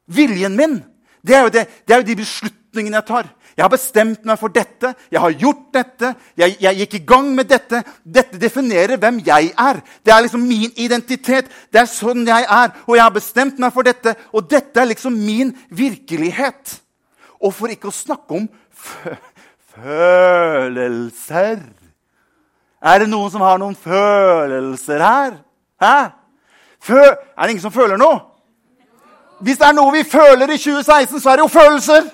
Viljen 0.08 0.56
min, 0.56 0.78
det 1.26 1.36
er 1.36 1.44
jo, 1.44 1.52
det, 1.52 1.66
det 1.84 1.94
er 1.94 2.04
jo 2.04 2.08
de 2.08 2.20
beslutningene 2.22 3.02
jeg 3.02 3.08
tar. 3.10 3.32
Jeg 3.58 3.64
har 3.66 3.72
bestemt 3.74 4.26
meg 4.30 4.38
for 4.38 4.54
dette, 4.54 4.92
jeg 5.10 5.18
har 5.18 5.34
gjort 5.34 5.64
dette, 5.74 6.12
jeg, 6.38 6.58
jeg, 6.62 6.78
gikk 6.78 6.92
i 6.94 7.06
gang 7.10 7.32
med 7.34 7.48
dette. 7.50 7.80
Dette 8.06 8.38
definerer 8.38 9.00
hvem 9.02 9.18
jeg 9.26 9.50
er. 9.58 9.80
Det 10.06 10.14
er 10.14 10.22
liksom 10.22 10.44
min 10.46 10.70
identitet. 10.78 11.50
Det 11.74 11.82
er 11.82 11.90
sånn 11.90 12.22
jeg 12.28 12.46
er. 12.46 12.76
Og 12.86 12.94
jeg 12.94 13.02
har 13.02 13.16
bestemt 13.16 13.58
meg 13.58 13.74
for 13.74 13.88
dette, 13.88 14.14
og 14.30 14.46
dette 14.52 14.78
er 14.78 14.92
liksom 14.92 15.18
min 15.18 15.56
virkelighet. 15.74 16.76
Og 17.42 17.50
for 17.58 17.74
ikke 17.74 17.90
å 17.90 17.96
snakke 17.98 18.38
om 18.38 18.46
følelser 19.78 21.58
Er 22.78 23.00
det 23.02 23.10
noen 23.10 23.32
som 23.34 23.42
har 23.42 23.58
noen 23.58 23.76
følelser 23.78 25.02
her? 25.02 25.32
Hæ? 25.82 25.98
Fø 26.78 27.02
er 27.02 27.42
det 27.42 27.50
ingen 27.56 27.66
som 27.66 27.74
føler 27.74 27.98
noe? 27.98 28.22
Hvis 29.42 29.58
det 29.58 29.66
er 29.66 29.74
noe 29.78 29.94
vi 29.94 30.06
føler 30.06 30.50
i 30.54 30.62
2016, 30.62 31.20
så 31.22 31.30
er 31.30 31.42
det 31.42 31.46
jo 31.46 31.54
følelser. 31.58 32.06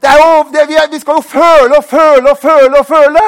Det, 0.00 0.66
vi, 0.68 0.76
vi, 0.90 1.00
skal 1.00 1.14
jo 1.14 1.20
føle 1.20 1.78
og 1.78 1.84
føle 1.84 2.30
og 2.30 2.38
føle 2.38 2.78
og 2.78 2.86
føle. 2.86 3.24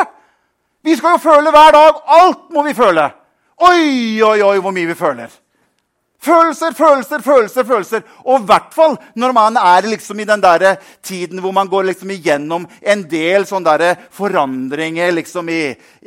Vi 0.84 0.96
skal 0.96 1.16
jo 1.16 1.22
føle 1.22 1.50
hver 1.50 1.72
dag. 1.72 2.02
Alt 2.20 2.46
må 2.54 2.62
vi 2.62 2.74
føle. 2.74 3.10
Oi, 3.56 4.22
oi, 4.22 4.38
oi, 4.42 4.58
hvor 4.60 4.74
mye 4.74 4.86
vi 4.86 4.94
føler. 4.94 5.30
Følelser, 6.26 6.72
følelser, 6.74 7.22
følelser. 7.22 7.64
følelser. 7.64 8.02
Og 8.24 8.40
i 8.40 8.46
hvert 8.48 8.74
fall 8.74 8.96
når 9.14 9.32
man 9.32 9.56
er 9.60 9.86
liksom 9.86 10.20
i 10.20 10.26
den 10.26 10.42
der 10.42 10.76
tiden 11.02 11.38
hvor 11.38 11.52
man 11.54 11.68
går 11.68 11.86
liksom 11.90 12.10
igjennom 12.10 12.66
en 12.82 13.04
del 13.10 13.46
sånne 13.46 13.92
forandringer 14.10 15.12
liksom 15.14 15.48
i 15.52 15.60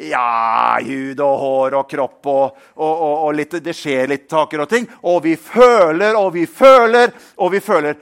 ja, 0.10 0.75
hud 0.84 1.20
og 1.24 1.36
hår 1.44 1.78
og 1.80 1.89
kropp. 1.89 2.20
Og, 2.25 2.62
og, 2.75 2.94
og, 2.94 3.16
og 3.30 3.36
litt, 3.38 3.60
det 3.63 3.75
skjer 3.78 4.12
litt 4.12 4.28
taker 4.30 4.66
og 4.66 4.70
ting. 4.70 4.89
Og 5.08 5.24
vi 5.24 5.36
føler 5.39 6.18
og 6.20 6.34
vi 6.36 6.46
føler 6.46 7.13
og 7.38 7.54
vi 7.56 7.63
føler. 7.63 8.00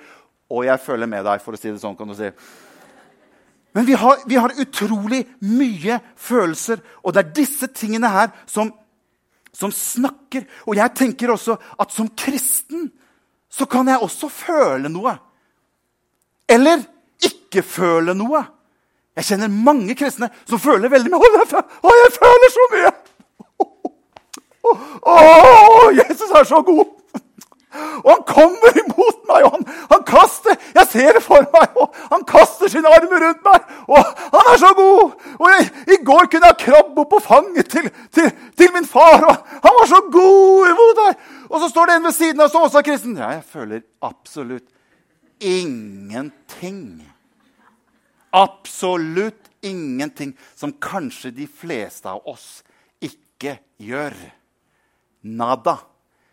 Og 0.49 0.65
jeg 0.65 0.79
føler 0.79 1.09
med 1.09 1.25
deg, 1.27 1.43
for 1.43 1.55
å 1.55 1.59
si 1.59 1.69
det 1.69 1.81
sånn. 1.81 1.95
kan 1.97 2.07
du 2.07 2.15
si. 2.15 2.31
Men 3.75 3.85
vi 3.85 3.93
har, 3.99 4.21
vi 4.25 4.37
har 4.39 4.55
utrolig 4.57 5.25
mye 5.45 5.99
følelser, 6.15 6.79
og 7.03 7.13
det 7.13 7.21
er 7.21 7.33
disse 7.43 7.67
tingene 7.75 8.09
her 8.09 8.31
som, 8.49 8.71
som 9.53 9.73
snakker. 9.75 10.47
Og 10.65 10.79
jeg 10.79 10.95
tenker 10.97 11.33
også 11.35 11.57
at 11.77 11.93
som 11.93 12.09
kristen 12.17 12.87
så 13.53 13.67
kan 13.69 13.87
jeg 13.87 14.01
også 14.03 14.29
føle 14.33 14.89
noe. 14.91 15.13
Eller 16.49 16.81
ikke 17.23 17.63
føle 17.65 18.15
noe. 18.17 18.43
Jeg 19.17 19.31
kjenner 19.31 19.51
mange 19.51 19.95
kristne 19.97 20.29
som 20.45 20.61
føler 20.61 20.91
veldig 20.93 21.11
mye. 21.13 21.45
Å, 21.57 21.93
jeg 22.01 22.13
føler 22.17 22.53
så 22.53 22.67
mye! 22.73 22.93
Å, 24.67 25.17
Jesus 25.97 26.33
er 26.33 26.47
så 26.47 26.61
god! 26.65 26.96
Og 27.75 28.07
han 28.07 28.21
kommer 28.27 28.77
imot 28.79 29.17
meg, 29.27 29.43
og 29.43 29.55
han, 29.57 29.65
han, 29.91 30.03
kaster 30.07 30.55
Jeg 30.75 30.87
ser 30.87 31.17
det 31.17 31.23
for 31.25 31.43
meg, 31.51 31.73
og 31.75 31.97
han 32.13 32.23
kaster 32.27 32.71
sine 32.71 32.87
armer 32.95 33.25
rundt 33.25 33.43
meg. 33.43 33.73
Og 33.91 33.99
han 34.31 34.51
er 34.53 34.61
så 34.61 34.71
god! 34.77 35.17
Og 35.35 35.49
jeg, 35.51 35.67
I 35.95 35.97
går 36.07 36.29
kunne 36.31 36.51
jeg 36.53 36.59
krabbe 36.63 37.03
opp 37.03 37.11
på 37.11 37.19
fanget 37.25 37.69
til, 37.73 37.89
til, 38.15 38.31
til, 38.55 38.71
min 38.75 38.87
far, 38.87 39.19
og 39.27 39.59
han 39.65 39.77
var 39.81 39.91
så 39.91 40.01
god 40.13 40.71
imot 40.71 41.03
meg! 41.03 41.27
Og 41.49 41.59
så 41.63 41.69
står 41.73 41.91
det 41.91 41.99
en 41.99 42.07
ved 42.07 42.15
siden 42.15 42.45
av 42.45 42.53
som 42.53 42.63
også 42.63 42.79
er 42.79 42.87
kristen. 42.87 43.19
Ja, 43.19 43.33
jeg 43.35 43.45
føler 43.51 43.83
absolutt 44.03 44.71
ingenting. 45.43 47.03
Absolutt 48.35 49.51
ingenting 49.65 50.35
som 50.55 50.75
kanskje 50.81 51.35
de 51.35 51.47
fleste 51.51 52.09
av 52.11 52.23
oss 52.27 52.61
ikke 53.03 53.57
gjør. 53.83 54.15
Nada. 55.27 55.79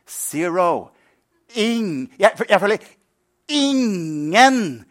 Zero 0.05 0.94
ing, 1.57 2.13
jeg, 2.19 2.31
jeg 2.49 2.61
føler 2.61 2.77
ingenting. 3.49 4.85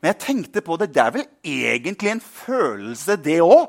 Men 0.00 0.06
jeg 0.12 0.18
tenkte 0.20 0.60
på 0.60 0.76
det. 0.76 0.94
Det 0.94 1.02
er 1.02 1.10
vel 1.14 1.26
egentlig 1.44 2.10
en 2.12 2.20
følelse, 2.20 3.16
det 3.24 3.40
òg? 3.44 3.68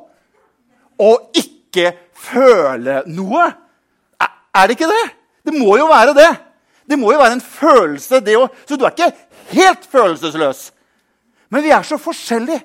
Å 1.00 1.12
ikke 1.36 1.92
føle 2.16 3.04
noe. 3.12 3.46
Er, 4.20 4.30
er 4.56 4.68
det 4.68 4.76
ikke 4.78 4.92
det? 4.92 5.06
Det 5.46 5.54
må 5.56 5.78
jo 5.80 5.88
være 5.92 6.14
det. 6.18 6.32
Det 6.86 6.98
må 7.00 7.12
jo 7.14 7.20
være 7.22 7.38
en 7.40 7.42
følelse, 7.42 8.20
det 8.24 8.38
òg. 8.38 8.50
Så 8.68 8.78
du 8.78 8.86
er 8.86 8.94
ikke 8.94 9.12
helt 9.56 9.86
følelsesløs. 9.90 10.72
Men 11.54 11.64
vi 11.66 11.72
er 11.74 11.84
så 11.88 11.98
forskjellige. 12.02 12.62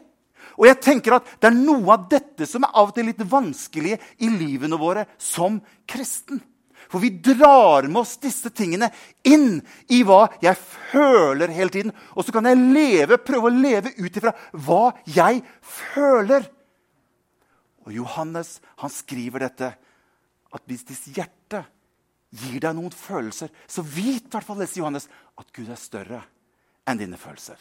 Og 0.61 0.67
jeg 0.69 0.81
tenker 0.85 1.17
at 1.17 1.29
det 1.41 1.49
er 1.49 1.57
noe 1.57 1.95
av 1.95 2.09
dette 2.11 2.45
som 2.49 2.67
er 2.67 2.75
av 2.77 2.91
og 2.91 2.97
til 2.97 3.07
litt 3.09 3.23
vanskelig 3.25 3.97
i 3.97 4.29
livene 4.29 4.77
våre 4.81 5.07
som 5.17 5.57
kristen. 5.89 6.43
For 6.91 7.03
vi 7.03 7.13
drar 7.23 7.87
med 7.87 8.01
oss 8.03 8.17
disse 8.19 8.51
tingene 8.51 8.89
inn 9.23 9.61
i 9.95 10.01
hva 10.07 10.25
jeg 10.43 10.59
føler 10.59 11.53
hele 11.55 11.71
tiden. 11.71 11.95
Og 12.19 12.27
så 12.27 12.35
kan 12.35 12.49
jeg 12.51 12.59
leve, 12.59 13.21
prøve 13.23 13.47
å 13.47 13.55
leve 13.55 13.95
ut 14.01 14.17
ifra 14.19 14.35
hva 14.67 14.91
jeg 15.07 15.45
føler. 15.63 16.49
Og 17.87 17.95
Johannes 17.95 18.57
han 18.83 18.93
skriver 18.93 19.47
dette, 19.47 19.71
at 20.51 20.67
hvis 20.67 20.83
ditt 20.89 21.13
hjerte 21.15 21.63
gir 22.31 22.59
deg 22.63 22.75
noen 22.75 22.95
følelser, 22.95 23.51
så 23.71 23.87
vit 23.87 24.27
i 24.27 24.33
hvert 24.33 24.47
fall 24.47 24.59
leser 24.59 24.83
Johannes, 24.83 25.07
at 25.39 25.51
Gud 25.55 25.71
er 25.71 25.79
større 25.79 26.25
enn 26.91 26.99
dine 26.99 27.19
følelser. 27.21 27.59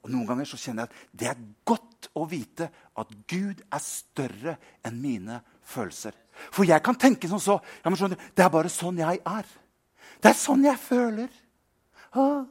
Og 0.00 0.10
Noen 0.10 0.26
ganger 0.28 0.48
så 0.48 0.58
kjenner 0.58 0.86
jeg 0.86 0.90
at 0.90 1.16
det 1.20 1.30
er 1.30 1.46
godt 1.68 2.08
å 2.16 2.24
vite 2.28 2.70
at 2.98 3.10
Gud 3.28 3.60
er 3.62 3.82
større 3.84 4.56
enn 4.86 5.00
mine 5.02 5.40
følelser. 5.66 6.16
For 6.52 6.68
jeg 6.68 6.82
kan 6.82 6.98
tenke 6.98 7.28
som 7.28 7.40
så 7.42 7.58
ja, 7.60 7.90
skjønner, 7.90 8.18
Det 8.34 8.44
er 8.44 8.52
bare 8.52 8.72
sånn 8.72 8.98
jeg 8.98 9.20
er. 9.26 9.44
Det 10.20 10.30
er 10.30 10.38
sånn 10.38 10.64
jeg 10.64 10.78
føler. 10.80 11.28
Ah. 12.12 12.44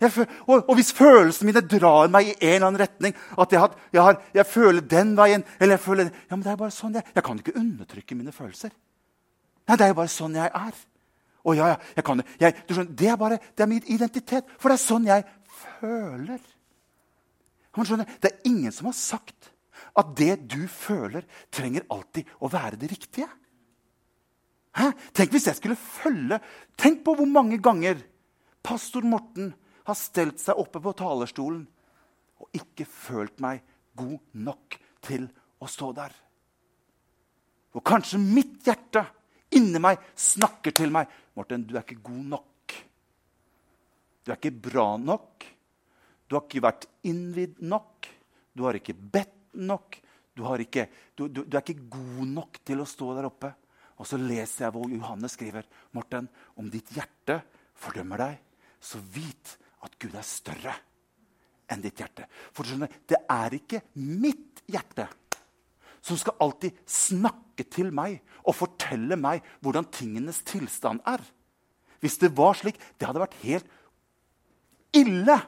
Jeg 0.00 0.12
føler 0.12 0.30
og, 0.46 0.68
og, 0.68 0.74
hvis 0.78 0.92
følelsene 0.96 1.50
mine 1.50 1.62
drar 1.68 2.10
meg 2.10 2.30
i 2.30 2.36
en 2.38 2.54
eller 2.54 2.66
annen 2.68 2.80
retning 2.80 3.16
At 3.38 3.52
jeg, 3.52 3.60
har, 3.60 3.74
jeg, 3.92 4.02
har, 4.02 4.16
jeg 4.34 4.46
føler 4.46 4.86
den 4.88 5.12
veien 5.18 5.44
eller 5.58 5.76
jeg 5.76 5.84
føler, 5.84 6.08
ja, 6.30 6.36
men 6.36 6.44
det 6.44 6.52
er 6.52 6.60
bare 6.60 6.74
sånn 6.74 6.96
Jeg 6.96 7.04
Jeg 7.14 7.26
kan 7.26 7.38
ikke 7.38 7.58
undertrykke 7.58 8.16
mine 8.18 8.32
følelser. 8.32 8.72
Nei, 9.68 9.76
Det 9.76 9.84
er 9.84 9.92
jo 9.92 10.00
bare 10.00 10.12
sånn 10.12 10.38
jeg 10.38 10.48
er. 10.48 10.80
Å 11.42 11.54
ja, 11.58 11.68
ja, 11.72 11.78
jeg 11.96 12.06
kan 12.06 12.24
jeg, 12.40 12.56
skjønner, 12.70 12.92
Det 13.02 13.08
er 13.10 13.20
bare 13.20 13.38
det 13.42 13.64
er 13.64 13.70
min 13.70 13.86
identitet. 13.86 14.50
For 14.58 14.70
det 14.70 14.78
er 14.78 14.86
sånn 14.86 15.08
jeg 15.10 15.26
føler. 15.80 16.40
Man 17.76 17.88
skjønner, 17.88 18.18
Det 18.20 18.30
er 18.30 18.50
ingen 18.50 18.72
som 18.72 18.90
har 18.90 18.96
sagt 18.96 19.52
at 19.98 20.12
det 20.16 20.36
du 20.48 20.64
føler, 20.70 21.26
trenger 21.52 21.86
alltid 21.92 22.28
å 22.40 22.50
være 22.52 22.78
det 22.80 22.90
riktige. 22.92 23.28
Hæ? 24.72 24.88
Tenk 25.12 25.34
hvis 25.34 25.50
jeg 25.50 25.58
skulle 25.58 25.76
følge 25.76 26.38
Tenk 26.80 27.02
på 27.04 27.12
hvor 27.18 27.28
mange 27.28 27.58
ganger 27.60 27.98
pastor 28.64 29.04
Morten 29.04 29.50
har 29.84 29.98
stelt 29.98 30.40
seg 30.40 30.56
oppe 30.56 30.80
på 30.80 30.94
talerstolen 30.96 31.66
og 32.40 32.56
ikke 32.56 32.86
følt 32.88 33.42
meg 33.42 33.60
god 33.98 34.18
nok 34.46 34.78
til 35.04 35.26
å 35.62 35.68
stå 35.70 35.90
der. 35.94 36.14
Og 37.76 37.84
kanskje 37.86 38.20
mitt 38.22 38.64
hjerte 38.66 39.04
inni 39.54 39.80
meg 39.82 40.00
snakker 40.16 40.74
til 40.74 40.92
meg. 40.94 41.08
'Morten, 41.36 41.66
du 41.66 41.76
er 41.76 41.84
ikke 41.84 42.02
god 42.02 42.24
nok. 42.32 42.74
Du 44.24 44.32
er 44.32 44.38
ikke 44.38 44.70
bra 44.70 44.96
nok. 44.96 45.46
Du 46.28 46.36
har 46.36 46.44
ikke 46.46 46.64
vært 46.64 46.88
innvidd 47.08 47.60
nok. 47.60 48.08
Du 48.54 48.64
har 48.64 48.76
ikke 48.78 48.94
bedt 48.94 49.41
nok. 49.58 49.98
Du, 50.32 50.46
ikke, 50.62 50.86
du, 51.14 51.26
du, 51.28 51.42
du, 51.44 51.56
er 51.56 51.64
ikke 51.64 51.90
god 51.92 52.28
nok 52.30 52.62
til 52.64 52.80
å 52.80 52.88
stå 52.88 53.10
der 53.18 53.28
oppe. 53.28 53.52
Og 54.00 54.08
så 54.08 54.18
leser 54.18 54.66
jeg 54.66 54.74
hvor 54.74 54.88
Johannes 54.90 55.36
skriver. 55.36 55.66
Morten, 55.92 56.28
om 56.58 56.70
ditt 56.72 56.90
hjerte 56.96 57.42
fordømmer 57.78 58.24
deg, 58.24 58.38
så 58.82 59.00
vit 59.12 59.56
at 59.82 59.98
Gud 60.00 60.14
er 60.16 60.26
større 60.26 60.74
enn 61.72 61.82
ditt 61.84 62.00
hjerte. 62.00 62.26
For 62.52 62.64
du 62.64 62.72
skjønner, 62.72 62.96
det 63.08 63.20
er 63.30 63.58
ikke 63.58 63.82
mitt 64.00 64.64
hjerte 64.70 65.08
som 66.02 66.18
skal 66.18 66.40
alltid 66.42 66.80
snakke 66.88 67.64
til 67.70 67.92
meg 67.94 68.18
og 68.42 68.56
fortelle 68.58 69.16
meg 69.18 69.44
hvordan 69.62 69.86
tingenes 69.94 70.42
tilstand 70.46 71.02
er. 71.06 71.22
Hvis 72.02 72.18
det 72.18 72.32
var 72.34 72.58
slik, 72.58 72.80
det 72.98 73.06
hadde 73.06 73.22
vært 73.22 73.38
helt 73.44 73.68
ille 74.98 75.38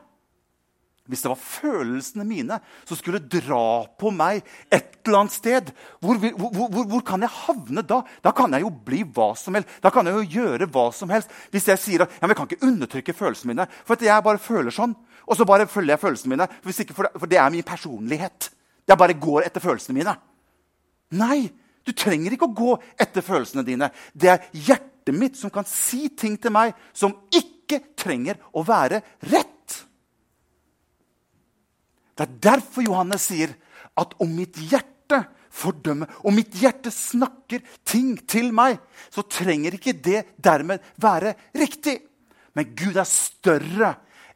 hvis 1.04 1.20
det 1.20 1.28
var 1.28 1.40
følelsene 1.40 2.25
mine 2.25 2.56
som 2.88 2.97
skulle 2.97 3.21
dra 3.21 3.84
på 4.00 4.08
meg 4.14 4.40
et 4.73 5.02
eller 5.04 5.19
annet 5.21 5.34
sted, 5.36 5.73
hvor, 6.00 6.17
hvor, 6.17 6.69
hvor, 6.73 6.86
hvor, 6.88 7.02
kan 7.04 7.21
jeg 7.26 7.34
havne 7.45 7.84
da? 7.84 7.99
Da 8.25 8.32
kan 8.36 8.56
jeg 8.56 8.64
jo 8.64 8.71
bli 8.86 9.02
hva 9.04 9.34
som 9.36 9.58
helst. 9.58 9.75
Da 9.84 9.93
kan 9.93 10.08
jeg 10.08 10.17
jo 10.17 10.40
gjøre 10.40 10.71
hva 10.73 10.86
som 10.97 11.12
helst. 11.12 11.32
Hvis 11.52 11.69
jeg 11.69 11.82
sier 11.82 12.06
at 12.06 12.14
ja, 12.17 12.25
jeg 12.25 12.38
kan 12.38 12.49
ikke 12.49 12.71
undertrykke 12.71 13.17
følelsene 13.17 13.52
mine, 13.52 13.69
for 13.84 14.00
jeg 14.00 14.25
bare 14.25 14.40
føler 14.40 14.73
sånn, 14.73 14.97
og 15.28 15.36
så 15.36 15.45
bare 15.49 15.69
følger 15.69 15.93
jeg 15.93 16.04
følelsene 16.06 16.32
mine, 16.32 16.49
ikke, 16.73 16.97
for 16.97 17.28
det 17.28 17.40
er 17.40 17.52
min 17.52 17.67
personlighet. 17.69 18.49
Jeg 18.88 19.00
bare 19.00 19.21
går 19.21 19.50
etter 19.50 19.64
følelsene 19.64 19.99
mine. 19.99 20.17
Nei, 21.21 21.43
du 21.84 21.93
trenger 21.93 22.32
ikke 22.32 22.49
å 22.49 22.56
gå 22.56 22.75
etter 23.00 23.25
følelsene 23.25 23.64
dine. 23.67 23.90
Det 24.17 24.32
er 24.32 24.47
hjertet 24.56 25.12
mitt 25.17 25.36
som 25.36 25.52
kan 25.52 25.69
si 25.69 26.08
ting 26.17 26.40
til 26.40 26.52
meg 26.54 26.73
som 26.97 27.12
ikke 27.28 27.82
trenger 28.00 28.40
å 28.56 28.64
være 28.64 29.04
rett. 29.28 29.52
Det 32.14 32.26
er 32.26 32.36
derfor 32.50 32.86
Johannes 32.86 33.26
sier 33.30 33.54
at 33.98 34.14
om 34.22 34.30
mitt 34.34 34.58
hjerte 34.70 35.20
fordømmer, 35.54 36.10
om 36.26 36.34
mitt 36.34 36.54
hjerte 36.58 36.90
snakker 36.94 37.62
ting 37.86 38.16
til 38.30 38.50
meg, 38.54 38.78
så 39.10 39.26
trenger 39.26 39.76
ikke 39.76 39.94
det 39.94 40.24
dermed 40.42 40.82
være 41.02 41.34
riktig. 41.54 41.98
Men 42.54 42.74
Gud 42.78 42.98
er 42.98 43.08
større 43.08 43.90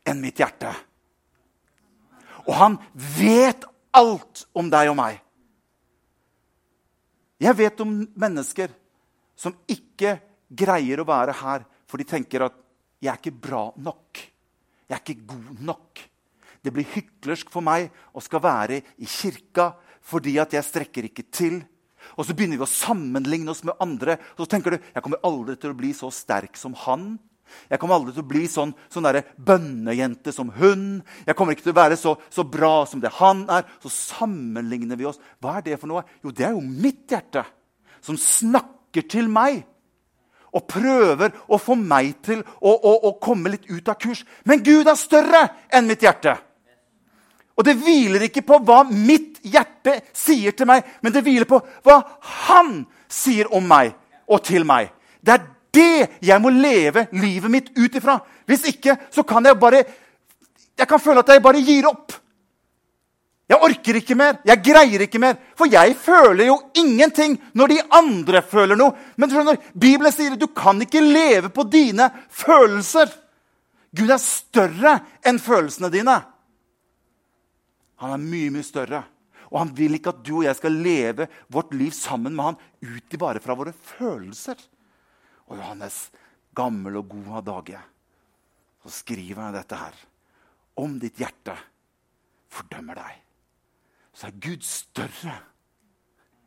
enn 0.06 0.22
mitt 0.22 0.38
hjerte. 0.42 0.72
Og 2.48 2.54
han 2.56 2.78
vet 3.18 3.66
alt 3.98 4.44
om 4.56 4.70
deg 4.72 4.90
og 4.90 4.98
meg. 4.98 5.18
Jeg 7.38 7.54
vet 7.54 7.82
om 7.84 7.92
mennesker 8.18 8.72
som 9.38 9.54
ikke 9.70 10.16
greier 10.48 10.98
å 10.98 11.06
være 11.06 11.36
her, 11.38 11.66
for 11.86 11.98
de 11.98 12.04
tenker 12.04 12.42
at 12.42 12.54
'jeg 13.00 13.12
er 13.12 13.18
ikke 13.18 13.40
bra 13.48 13.70
nok'. 13.76 14.18
'Jeg 14.88 14.96
er 14.96 15.02
ikke 15.02 15.26
god 15.26 15.60
nok'. 15.60 16.08
Det 16.64 16.72
blir 16.74 16.88
hyklersk 16.94 17.50
for 17.52 17.64
meg 17.64 17.90
å 18.12 18.22
skal 18.24 18.42
være 18.44 18.80
i 18.98 19.08
kirka 19.08 19.72
fordi 20.08 20.38
at 20.40 20.54
jeg 20.56 20.66
strekker 20.66 21.08
ikke 21.08 21.26
til. 21.34 21.60
Og 22.16 22.24
så 22.24 22.34
begynner 22.34 22.58
vi 22.58 22.64
å 22.64 22.70
sammenligne 22.70 23.52
oss 23.52 23.64
med 23.66 23.76
andre. 23.82 24.16
Og 24.36 24.44
så 24.44 24.52
tenker 24.54 24.74
du 24.74 24.78
jeg 24.80 25.04
kommer 25.04 25.22
aldri 25.26 25.58
til 25.60 25.74
å 25.74 25.78
bli 25.78 25.92
så 25.96 26.10
sterk 26.14 26.56
som 26.58 26.76
han. 26.86 27.16
Jeg 27.68 27.80
kommer 27.80 27.96
aldri 27.96 28.12
til 28.12 28.24
å 28.24 28.28
bli 28.28 28.44
sånn, 28.50 28.74
sånn 28.92 29.08
bønnejente 29.36 30.32
som 30.36 30.50
hun. 30.56 31.00
Jeg 31.26 31.36
kommer 31.36 31.56
ikke 31.56 31.68
til 31.68 31.74
å 31.74 31.80
være 31.80 31.96
så, 32.00 32.14
så, 32.32 32.44
bra 32.44 32.82
som 32.88 33.00
det 33.04 33.12
han 33.20 33.46
er. 33.52 33.68
Så 33.82 33.92
sammenligner 33.92 35.00
vi 35.00 35.08
oss. 35.08 35.20
Hva 35.40 35.58
er 35.58 35.68
det 35.68 35.80
for 35.80 35.90
noe? 35.90 36.04
Jo, 36.24 36.32
det 36.32 36.48
er 36.48 36.56
jo 36.56 36.64
mitt 36.64 37.08
hjerte 37.12 37.44
som 38.04 38.18
snakker 38.20 39.08
til 39.10 39.28
meg 39.32 39.64
og 40.56 40.64
prøver 40.64 41.34
å 41.52 41.58
få 41.60 41.74
meg 41.76 42.22
til 42.24 42.40
å, 42.40 42.72
å, 42.72 42.92
å 43.10 43.16
komme 43.20 43.52
litt 43.52 43.68
ut 43.68 43.88
av 43.90 43.98
kurs. 44.00 44.24
Men 44.48 44.62
Gud 44.64 44.88
er 44.88 44.96
større 44.96 45.42
enn 45.68 45.88
mitt 45.90 46.04
hjerte. 46.04 46.38
Og 47.58 47.66
det 47.66 47.74
hviler 47.80 48.28
ikke 48.28 48.44
på 48.46 48.60
hva 48.62 48.84
mitt 48.86 49.40
hjerte 49.42 49.96
sier 50.14 50.54
til 50.54 50.68
meg, 50.70 50.84
men 51.02 51.14
det 51.14 51.24
hviler 51.26 51.48
på 51.48 51.58
hva 51.86 51.98
han 52.46 52.84
sier 53.10 53.50
om 53.54 53.66
meg 53.66 53.96
og 54.30 54.44
til 54.46 54.66
meg. 54.68 54.92
Det 55.20 55.34
er 55.34 55.46
det 55.74 56.22
jeg 56.24 56.42
må 56.42 56.52
leve 56.54 57.08
livet 57.18 57.50
mitt 57.50 57.72
ut 57.74 57.98
ifra. 57.98 58.20
Hvis 58.46 58.68
ikke 58.70 58.94
så 59.10 59.26
kan 59.26 59.44
jeg 59.44 59.58
bare 59.58 59.84
Jeg 60.78 60.86
kan 60.86 61.00
føle 61.02 61.18
at 61.18 61.28
jeg 61.28 61.42
bare 61.42 61.58
gir 61.58 61.88
opp. 61.88 62.12
Jeg 63.50 63.58
orker 63.66 63.96
ikke 63.98 64.14
mer. 64.14 64.36
Jeg 64.46 64.62
greier 64.62 65.02
ikke 65.02 65.18
mer. 65.18 65.34
For 65.58 65.66
jeg 65.66 65.96
føler 65.98 66.46
jo 66.46 66.58
ingenting 66.78 67.34
når 67.58 67.72
de 67.72 67.78
andre 67.98 68.42
føler 68.46 68.78
noe. 68.78 68.94
Men 69.16 69.26
du 69.26 69.34
skjønner, 69.34 69.58
Bibelen 69.74 70.14
sier 70.14 70.36
at 70.36 70.38
du 70.38 70.46
kan 70.54 70.78
ikke 70.84 71.02
leve 71.02 71.50
på 71.50 71.64
dine 71.66 72.06
følelser. 72.30 73.10
Gud 73.90 74.12
er 74.14 74.22
større 74.22 74.94
enn 75.26 75.42
følelsene 75.42 75.90
dine. 75.90 76.20
Han 78.02 78.14
er 78.14 78.22
mye, 78.22 78.50
mye 78.54 78.66
større. 78.66 79.02
Og 79.48 79.62
han 79.62 79.70
vil 79.76 79.96
ikke 79.96 80.12
at 80.12 80.24
du 80.24 80.34
og 80.38 80.46
jeg 80.46 80.58
skal 80.58 80.76
leve 80.84 81.28
vårt 81.52 81.72
liv 81.76 81.94
sammen 81.96 82.34
med 82.36 82.50
han 82.50 82.58
ut 82.84 83.14
i 83.14 83.20
bare 83.20 83.42
fra 83.42 83.56
våre 83.58 83.72
følelser. 83.72 84.60
Og 85.48 85.56
Johannes, 85.56 86.08
gammel 86.56 87.00
og 87.00 87.08
god 87.14 87.30
av 87.40 87.46
dage, 87.46 87.80
så 88.84 88.92
skriver 88.92 89.46
han 89.46 89.56
dette 89.56 89.78
her. 89.78 89.96
Om 90.78 90.98
ditt 91.02 91.18
hjerte 91.18 91.56
fordømmer 92.52 93.00
deg, 93.00 93.16
så 94.14 94.28
er 94.28 94.40
Gud 94.42 94.66
større 94.66 95.34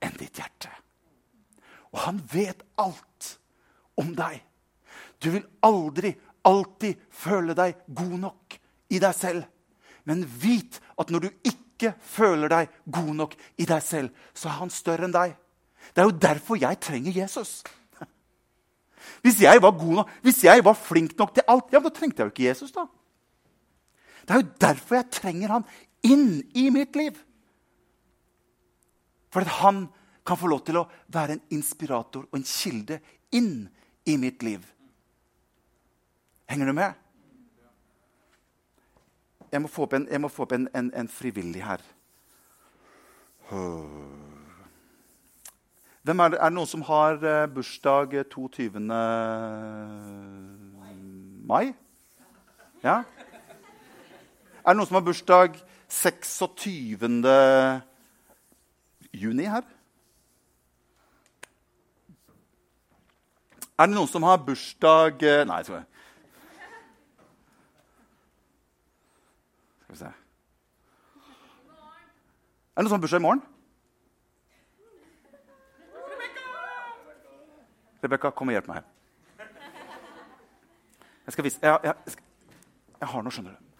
enn 0.01 0.15
ditt 0.19 0.39
hjerte. 0.39 0.71
Og 1.91 1.99
han 2.05 2.21
vet 2.31 2.63
alt 2.79 3.33
om 3.99 4.13
deg. 4.15 4.39
Du 5.21 5.29
vil 5.33 5.45
aldri, 5.65 6.13
alltid 6.47 7.01
føle 7.13 7.55
deg 7.57 7.83
god 7.87 8.15
nok 8.23 8.55
i 8.91 9.01
deg 9.01 9.17
selv. 9.17 9.43
Men 10.07 10.23
vit 10.25 10.79
at 10.99 11.11
når 11.13 11.25
du 11.25 11.29
ikke 11.47 11.93
føler 12.05 12.51
deg 12.51 12.71
god 12.93 13.13
nok 13.17 13.35
i 13.57 13.67
deg 13.69 13.83
selv, 13.85 14.09
så 14.33 14.49
er 14.49 14.59
han 14.61 14.73
større 14.73 15.07
enn 15.07 15.15
deg. 15.15 15.35
Det 15.91 16.03
er 16.03 16.09
jo 16.09 16.21
derfor 16.23 16.59
jeg 16.61 16.79
trenger 16.81 17.15
Jesus. 17.21 17.61
Hvis 19.23 19.41
jeg 19.41 19.61
var 19.61 19.73
god 19.77 20.01
nok, 20.01 20.11
hvis 20.21 20.43
jeg 20.45 20.63
var 20.65 20.77
flink 20.77 21.17
nok 21.17 21.33
til 21.35 21.47
alt, 21.49 21.73
ja, 21.73 21.81
da 21.81 21.89
trengte 21.89 22.21
jeg 22.21 22.29
jo 22.29 22.33
ikke 22.33 22.47
Jesus. 22.49 22.71
da. 22.71 22.85
Det 24.21 24.35
er 24.35 24.43
jo 24.43 24.51
derfor 24.61 24.95
jeg 24.95 25.09
trenger 25.11 25.55
han 25.57 25.65
inn 26.05 26.41
i 26.57 26.69
mitt 26.73 26.95
liv. 26.95 27.17
For 29.33 29.41
at 29.41 29.57
han 29.61 29.87
kan 30.25 30.37
få 30.37 30.51
lov 30.51 30.61
til 30.65 30.77
å 30.81 30.87
være 31.11 31.37
en 31.37 31.43
inspirator 31.57 32.27
og 32.27 32.37
en 32.37 32.45
kilde 32.47 32.99
inn 33.33 33.65
i 34.05 34.17
mitt 34.21 34.43
liv. 34.45 34.61
Henger 36.51 36.69
du 36.69 36.75
med? 36.77 37.00
Jeg 39.51 39.61
må 39.61 39.67
få 39.67 39.83
opp 39.83 39.93
en, 39.97 40.29
få 40.31 40.45
opp 40.45 40.53
en, 40.55 40.69
en, 40.75 40.91
en 40.95 41.07
frivillig 41.11 41.63
her. 41.65 41.81
Hvem 46.01 46.19
er, 46.23 46.29
det, 46.31 46.39
er 46.39 46.49
det 46.49 46.55
noen 46.55 46.69
som 46.71 46.85
har 46.87 47.19
uh, 47.19 47.49
bursdag 47.51 48.15
22. 48.31 48.79
mai? 51.51 51.73
Ja? 52.85 53.01
Er 54.61 54.71
det 54.71 54.77
noen 54.79 54.87
som 54.87 55.01
har 55.01 55.05
bursdag 55.09 55.59
26. 55.91 56.95
juni 59.11 59.51
her? 59.51 59.67
Er 63.75 63.89
det 63.89 63.95
noen 63.97 64.07
som 64.07 64.23
har 64.23 64.39
bursdag 64.45 65.19
Nei, 65.19 65.45
Nei, 65.51 65.63
tror 65.67 65.81
vi 65.81 65.90
Skal 69.91 69.97
vi 69.97 69.99
se 69.99 70.05
Er 72.75 72.81
det 72.81 72.83
noen 72.83 72.89
som 72.89 72.95
har 72.95 73.01
bursdag 73.03 73.19
i 73.19 73.23
morgen? 73.23 73.41
Rebekka, 78.03 78.31
kom 78.31 78.47
og 78.47 78.55
hjelp 78.55 78.67
meg 78.71 78.79
her. 78.79 78.85
Jeg 81.25 81.33
skal 81.33 81.43
vise 81.43 81.59
Jeg, 81.61 81.79
jeg, 81.83 81.95
jeg, 82.05 82.15
jeg 83.01 83.09
har 83.11 83.21
noe, 83.21 83.31
skjønner 83.35 83.51
du. 83.51 83.70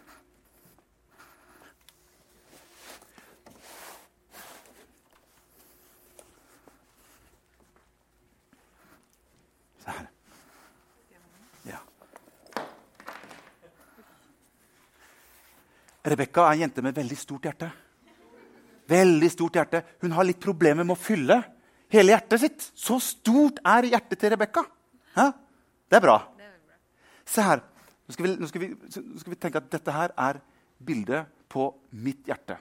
Rebekka 16.02 16.48
er 16.48 16.56
en 16.56 16.64
jente 16.66 16.84
med 16.84 16.96
veldig 16.98 17.18
stort 17.20 17.46
hjerte. 17.46 17.70
Veldig 18.90 19.30
stort 19.32 19.58
hjerte. 19.60 19.84
Hun 20.02 20.16
har 20.18 20.26
litt 20.28 20.42
problemer 20.42 20.86
med 20.86 20.98
å 20.98 21.00
fylle 21.02 21.38
hele 21.94 22.16
hjertet 22.16 22.42
sitt. 22.42 22.70
Så 22.74 22.98
stort 23.04 23.62
er 23.68 23.92
hjertet 23.92 24.20
til 24.20 24.34
Rebekka. 24.34 24.66
Det 25.92 26.00
er 26.00 26.04
bra. 26.04 26.18
Se 27.28 27.44
her. 27.46 27.62
Nå 28.08 28.16
skal, 28.16 28.26
vi, 28.26 28.34
nå, 28.40 28.50
skal 28.50 28.64
vi, 28.64 28.70
nå 28.74 29.22
skal, 29.22 29.32
vi, 29.32 29.40
tenke 29.40 29.62
at 29.62 29.72
dette 29.72 29.94
her 29.96 30.14
er 30.20 30.42
bildet 30.82 31.30
på 31.52 31.70
mitt 32.04 32.26
hjerte. 32.28 32.58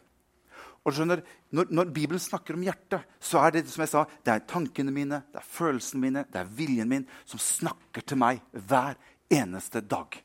Og 0.87 0.95
skjønner, 0.97 1.23
når, 1.55 1.73
når, 1.75 1.91
Bibelen 1.95 2.23
snakker 2.23 2.57
om 2.57 2.65
hjertet, 2.65 3.09
så 3.21 3.43
er 3.43 3.57
det 3.57 3.65
som 3.69 3.83
jeg 3.85 3.93
sa, 3.93 4.05
det 4.25 4.33
er 4.33 4.45
tankene 4.49 4.95
mine, 4.95 5.23
det 5.33 5.41
er 5.43 5.47
følelsene 5.47 6.03
mine, 6.05 6.25
det 6.31 6.41
er 6.41 6.53
viljen 6.57 6.89
min 6.91 7.07
som 7.29 7.43
snakker 7.43 8.05
til 8.07 8.21
meg 8.21 8.41
hver 8.53 8.99
eneste 9.31 9.83
dag. 9.85 10.21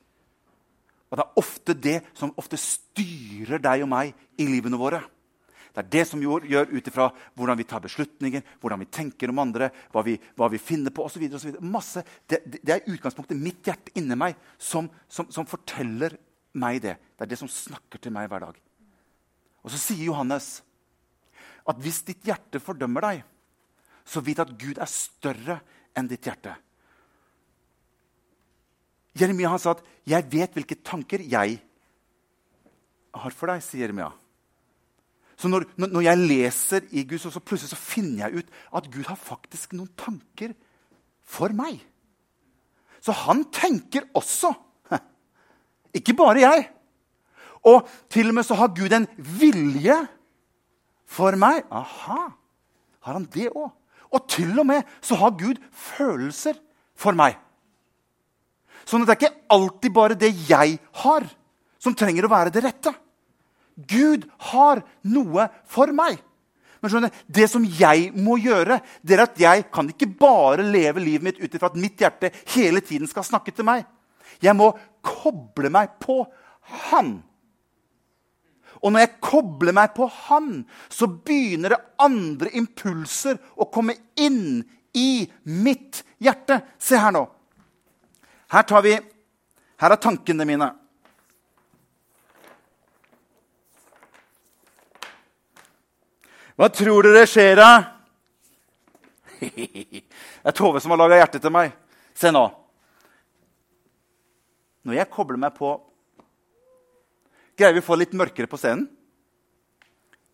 Og 1.10 1.18
det 1.18 1.26
er 1.26 1.42
ofte 1.42 1.76
det 1.78 1.98
som 2.18 2.34
ofte 2.40 2.58
styrer 2.60 3.62
deg 3.62 3.84
og 3.86 3.92
meg 3.92 4.16
i 4.42 4.48
livene 4.50 4.80
våre. 4.80 5.04
Det 5.76 5.84
er 5.84 5.90
det 5.92 6.04
som 6.08 6.22
gjør, 6.24 6.70
ut 6.72 6.88
ifra 6.88 7.10
hvordan 7.36 7.58
vi 7.60 7.66
tar 7.68 7.84
beslutninger, 7.84 8.44
hvordan 8.62 8.80
vi 8.80 8.88
tenker 8.88 9.32
om 9.32 9.42
andre, 9.44 9.68
hva 9.92 10.06
vi, 10.08 10.14
hva 10.40 10.48
vi 10.52 10.62
finner 10.62 10.94
på 10.96 11.04
osv. 11.04 11.26
Det, 11.28 12.40
det 12.56 12.72
er 12.72 12.88
utgangspunktet 12.88 13.36
mitt 13.36 13.68
hjerte 13.68 13.92
inni 14.00 14.16
meg 14.16 14.38
som, 14.56 14.88
som, 15.12 15.28
som, 15.36 15.48
forteller 15.50 16.16
meg 16.56 16.80
det. 16.86 16.96
Det 17.18 17.28
er 17.28 17.34
det 17.34 17.42
som 17.42 17.52
snakker 17.52 18.00
til 18.00 18.16
meg 18.16 18.30
hver 18.32 18.48
dag. 18.48 18.62
Og 19.68 19.74
så 19.74 19.82
sier 19.82 20.08
Johannes 20.08 20.62
at 21.68 21.82
hvis 21.84 22.06
ditt 22.08 22.24
hjerte 22.24 22.62
fordømmer 22.64 23.10
deg, 23.10 23.26
så 24.08 24.24
vit 24.24 24.40
at 24.40 24.56
Gud 24.56 24.80
er 24.80 24.88
større 24.88 25.60
enn 25.98 26.08
ditt 26.08 26.24
hjerte. 26.24 26.56
Jeremia 29.16 29.50
han 29.50 29.60
sa 29.60 29.72
at 29.72 29.84
'jeg 30.06 30.32
vet 30.32 30.54
hvilke 30.54 30.84
tanker 30.84 31.20
jeg 31.20 31.62
har 33.16 33.32
for 33.32 33.48
deg', 33.48 33.64
sier 33.64 33.88
Jeremia. 33.88 34.12
Så 35.38 35.48
når, 35.48 35.66
når, 35.78 36.02
jeg 36.02 36.18
leser 36.18 36.82
i 36.92 37.04
Gud, 37.04 37.20
så, 37.20 37.30
så 37.30 37.40
plutselig 37.44 37.70
så 37.70 37.80
finner 37.80 38.28
jeg 38.28 38.40
ut 38.40 38.52
at 38.76 38.92
Gud 38.92 39.04
har 39.04 39.20
faktisk 39.20 39.74
noen 39.76 39.92
tanker 40.00 40.54
for 41.24 41.52
meg. 41.52 41.82
Så 43.04 43.12
han 43.12 43.44
tenker 43.52 44.08
også. 44.16 44.54
Ikke 45.98 46.16
bare 46.16 46.40
jeg. 46.40 46.70
Og 47.68 47.88
til 48.10 48.30
og 48.32 48.38
med 48.38 48.48
så 48.48 48.56
har 48.56 48.72
Gud 48.78 48.94
en 48.96 49.08
vilje 49.18 49.98
for 51.06 51.36
meg. 51.40 51.66
Aha, 51.72 52.22
har 53.04 53.14
han 53.20 53.28
det 53.34 53.50
òg? 53.52 53.74
Og 54.16 54.30
til 54.32 54.54
og 54.62 54.68
med 54.70 54.88
så 55.04 55.18
har 55.20 55.36
Gud 55.36 55.60
følelser 55.72 56.56
for 56.96 57.18
meg. 57.18 57.36
Sånn 58.86 59.04
at 59.04 59.10
det 59.10 59.16
er 59.16 59.22
ikke 59.24 59.48
alltid 59.56 59.94
bare 59.96 60.18
det 60.20 60.32
jeg 60.48 60.78
har, 61.02 61.26
som 61.82 61.96
trenger 61.98 62.28
å 62.28 62.32
være 62.32 62.54
det 62.54 62.64
rette. 62.66 62.94
Gud 63.76 64.24
har 64.54 64.82
noe 65.10 65.50
for 65.68 65.92
meg. 65.96 66.22
Men 66.80 66.92
skjønner, 66.92 67.12
Det 67.28 67.48
som 67.50 67.64
jeg 67.66 68.12
må 68.14 68.38
gjøre, 68.38 68.80
det 69.02 69.16
er 69.16 69.24
at 69.24 69.40
jeg 69.42 69.66
kan 69.74 69.90
ikke 69.90 70.12
bare 70.20 70.64
leve 70.64 71.02
livet 71.02 71.24
mitt 71.24 71.40
ut 71.42 71.56
ifra 71.56 71.72
at 71.72 71.80
mitt 71.80 71.98
hjerte 71.98 72.32
hele 72.54 72.82
tiden 72.86 73.10
skal 73.10 73.26
snakke 73.26 73.52
til 73.52 73.66
meg. 73.66 73.86
Jeg 74.40 74.56
må 74.56 74.70
koble 75.02 75.72
meg 75.74 75.98
på 76.00 76.24
Han. 76.92 77.24
Og 78.84 78.92
når 78.92 79.02
jeg 79.02 79.20
kobler 79.24 79.74
meg 79.74 79.96
på 79.96 80.06
Han, 80.28 80.66
så 80.90 81.08
begynner 81.08 81.74
det 81.74 81.84
andre 82.06 82.52
impulser 82.54 83.40
å 83.58 83.66
komme 83.74 83.96
inn 84.22 84.62
i 84.94 85.26
mitt 85.50 86.04
hjerte. 86.22 86.62
Se 86.78 87.00
her 87.02 87.16
nå. 87.16 87.26
Her, 88.52 88.64
tar 88.64 88.82
vi, 88.86 88.94
her 89.82 89.94
er 89.96 90.02
tankene 90.02 90.46
mine. 90.48 90.68
Hva 96.56 96.70
tror 96.72 97.04
dere 97.04 97.26
skjer 97.28 97.60
da? 97.60 97.72
Det 99.42 100.52
er 100.52 100.56
Tove 100.56 100.80
som 100.80 100.94
har 100.94 101.02
laga 101.02 101.18
hjertet 101.20 101.44
til 101.44 101.52
meg. 101.52 101.74
Se 102.16 102.30
nå. 102.32 102.44
Når 104.86 105.00
jeg 105.00 105.12
kobler 105.12 105.42
meg 105.42 105.56
på 105.58 105.74
Greier 107.56 107.72
vi 107.72 107.80
å 107.80 107.88
få 107.88 107.96
litt 107.96 108.12
mørkere 108.12 108.50
på 108.52 108.60
scenen? 108.60 108.84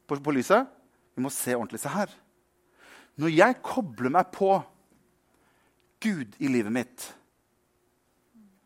På, 0.10 0.18
på 0.18 0.34
lyset? 0.34 0.66
Vi 1.14 1.22
må 1.22 1.30
se 1.30 1.54
ordentlig. 1.54 1.78
Se 1.84 1.92
her. 1.94 2.10
Når 3.22 3.34
jeg 3.36 3.60
kobler 3.62 4.10
meg 4.14 4.32
på 4.34 4.56
Gud 6.02 6.34
i 6.42 6.50
livet 6.50 6.74
mitt, 6.74 7.06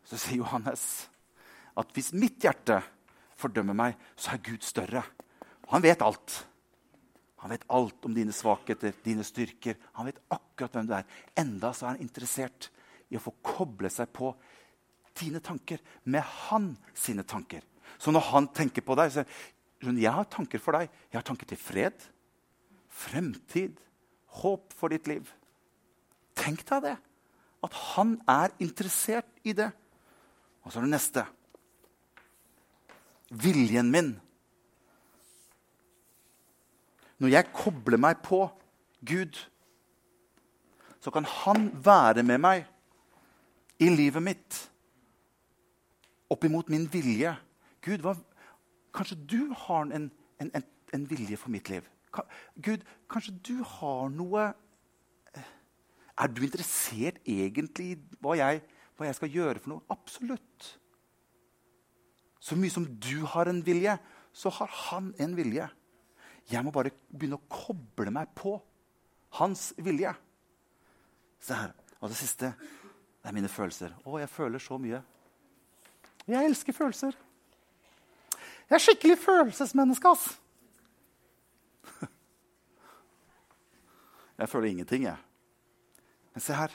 så 0.06 0.18
sier 0.18 0.40
Johannes 0.42 1.06
at 1.76 1.90
hvis 1.92 2.12
mitt 2.16 2.40
hjerte 2.44 2.80
fordømmer 3.36 3.76
meg, 3.76 3.96
så 4.16 4.34
er 4.34 4.44
Gud 4.44 4.64
større. 4.64 5.02
Han 5.72 5.84
vet 5.84 6.04
alt. 6.04 6.36
Han 7.42 7.52
vet 7.52 7.66
alt 7.68 8.06
om 8.08 8.14
dine 8.16 8.32
svakheter, 8.32 8.94
dine 9.04 9.24
styrker. 9.26 9.76
Han 9.98 10.08
vet 10.08 10.22
akkurat 10.32 10.78
hvem 10.78 10.88
du 10.88 10.94
er. 10.96 11.08
Enda 11.38 11.72
så 11.74 11.86
er 11.86 11.94
han 11.94 12.04
interessert 12.04 12.70
i 13.12 13.18
å 13.18 13.22
få 13.22 13.34
koble 13.44 13.90
seg 13.92 14.08
på 14.14 14.32
dine 15.16 15.40
tanker 15.44 15.82
med 16.04 16.24
han 16.48 16.72
sine 16.96 17.24
tanker. 17.28 17.62
Så 17.98 18.12
når 18.12 18.30
han 18.32 18.48
tenker 18.56 18.84
på 18.84 18.96
deg, 18.98 19.12
så 19.12 19.24
sier 19.26 20.00
jeg 20.00 20.16
har 20.16 20.28
tanker 20.32 20.62
for 20.62 20.78
deg. 20.78 20.88
Jeg 21.12 21.18
har 21.18 21.26
tanker 21.26 21.48
til 21.50 21.60
fred, 21.60 22.06
fremtid, 22.88 23.76
håp 24.40 24.72
for 24.76 24.92
ditt 24.92 25.08
liv. 25.10 25.28
Tenk 26.36 26.64
deg 26.68 26.88
det. 26.88 26.96
At 27.64 27.76
han 27.94 28.16
er 28.30 28.52
interessert 28.62 29.28
i 29.44 29.54
det. 29.56 29.70
Og 30.66 30.72
så 30.72 30.80
er 30.80 30.86
det 30.88 30.94
neste. 30.96 31.22
Viljen 33.30 33.90
min 33.90 34.16
når 37.16 37.32
jeg 37.32 37.52
kobler 37.56 37.96
meg 37.96 38.18
på 38.20 38.42
Gud, 39.06 39.38
så 41.00 41.10
kan 41.10 41.24
Han 41.24 41.70
være 41.84 42.22
med 42.22 42.38
meg 42.38 42.66
i 43.78 43.88
livet 43.88 44.22
mitt 44.22 44.58
oppimot 46.30 46.68
min 46.68 46.88
vilje. 46.92 47.36
Gud, 47.80 48.02
hva, 48.02 48.16
kanskje 48.92 49.16
du 49.30 49.52
har 49.54 49.86
en, 49.86 50.10
en, 50.40 50.50
en, 50.54 50.64
en, 50.92 51.10
vilje 51.10 51.36
for 51.36 51.50
mitt 51.50 51.70
liv? 51.70 51.86
Gud, 52.62 52.84
kanskje 53.10 53.36
du 53.48 53.62
har 53.64 54.08
noe 54.08 54.52
Er 56.16 56.30
du 56.32 56.42
interessert 56.42 57.18
egentlig 57.28 57.90
i 57.92 57.96
hva 58.24 58.38
jeg, 58.38 58.62
hva 58.96 59.08
jeg 59.08 59.18
skal 59.18 59.32
gjøre 59.32 59.62
for 59.62 59.74
noe? 59.74 59.84
Absolutt. 59.92 60.70
Så 62.40 62.56
mye 62.58 62.72
som 62.72 62.86
du 62.86 63.24
har 63.32 63.50
en 63.50 63.62
vilje, 63.66 63.96
så 64.36 64.52
har 64.58 64.70
han 64.86 65.10
en 65.22 65.34
vilje. 65.36 65.66
Jeg 66.50 66.62
må 66.62 66.70
bare 66.74 66.94
begynne 67.10 67.40
å 67.40 67.48
koble 67.50 68.12
meg 68.14 68.30
på 68.38 68.54
hans 69.40 69.72
vilje. 69.82 70.12
Se 71.42 71.56
her. 71.56 71.74
Og 72.00 72.12
det 72.12 72.18
siste 72.20 72.52
det 73.26 73.32
er 73.32 73.34
mine 73.34 73.50
følelser. 73.50 73.90
Å, 74.06 74.20
jeg 74.22 74.30
føler 74.30 74.62
så 74.62 74.78
mye. 74.78 75.00
Jeg 76.26 76.46
elsker 76.46 76.74
følelser. 76.76 77.16
Jeg 78.66 78.76
er 78.78 78.82
skikkelig 78.82 79.16
følelsesmenneske, 79.22 80.10
ass. 80.10 80.26
Jeg 84.36 84.48
føler 84.52 84.68
ingenting, 84.68 85.06
jeg. 85.06 85.16
Men 86.34 86.42
se 86.44 86.52
her. 86.52 86.74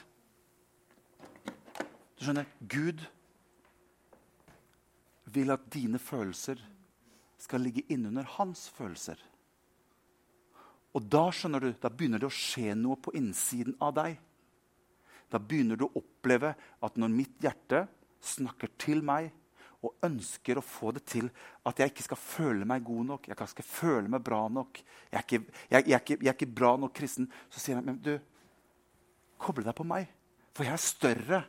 Du 2.22 2.28
skjønner, 2.28 2.46
Gud 2.70 3.00
vil 5.34 5.50
at 5.50 5.62
dine 5.74 5.98
følelser 5.98 6.60
skal 7.42 7.64
ligge 7.66 7.82
innunder 7.90 8.28
hans 8.36 8.68
følelser. 8.70 9.16
Og 10.94 11.08
da 11.10 11.24
skjønner 11.34 11.64
du, 11.64 11.72
da 11.82 11.90
begynner 11.90 12.20
det 12.22 12.28
å 12.28 12.36
skje 12.36 12.76
noe 12.78 12.94
på 13.02 13.10
innsiden 13.18 13.74
av 13.82 13.96
deg. 13.96 14.20
Da 15.34 15.40
begynner 15.42 15.80
du 15.80 15.88
å 15.88 15.96
oppleve 15.98 16.52
at 16.54 17.00
når 17.02 17.10
mitt 17.10 17.42
hjerte 17.42 17.80
snakker 18.22 18.70
til 18.78 19.02
meg 19.02 19.32
og 19.82 20.06
ønsker 20.06 20.60
å 20.60 20.62
få 20.62 20.92
det 20.94 21.02
til 21.10 21.26
at 21.66 21.82
jeg 21.82 21.90
ikke 21.90 22.06
skal 22.06 22.20
føle 22.22 22.68
meg 22.70 22.84
god 22.86 23.08
nok, 23.08 23.26
jeg 23.32 23.50
skal 23.50 23.66
føle 23.66 24.12
meg 24.12 24.22
bra 24.22 24.44
nok, 24.60 24.78
jeg 25.08 25.18
er 25.18 25.26
ikke, 25.26 25.40
jeg, 25.48 25.74
jeg 25.74 25.96
er 25.98 26.04
ikke, 26.06 26.18
jeg 26.20 26.30
er 26.30 26.38
ikke 26.38 26.54
bra 26.62 26.70
nok 26.84 26.94
kristen, 27.00 27.26
så 27.50 27.64
sier 27.64 27.80
jeg 27.80 27.88
men 27.88 27.98
du, 27.98 28.12
koble 29.42 29.66
deg 29.66 29.74
på 29.74 29.88
meg. 29.90 30.06
For 30.54 30.70
jeg 30.70 30.76
er 30.78 30.84
større 30.86 31.42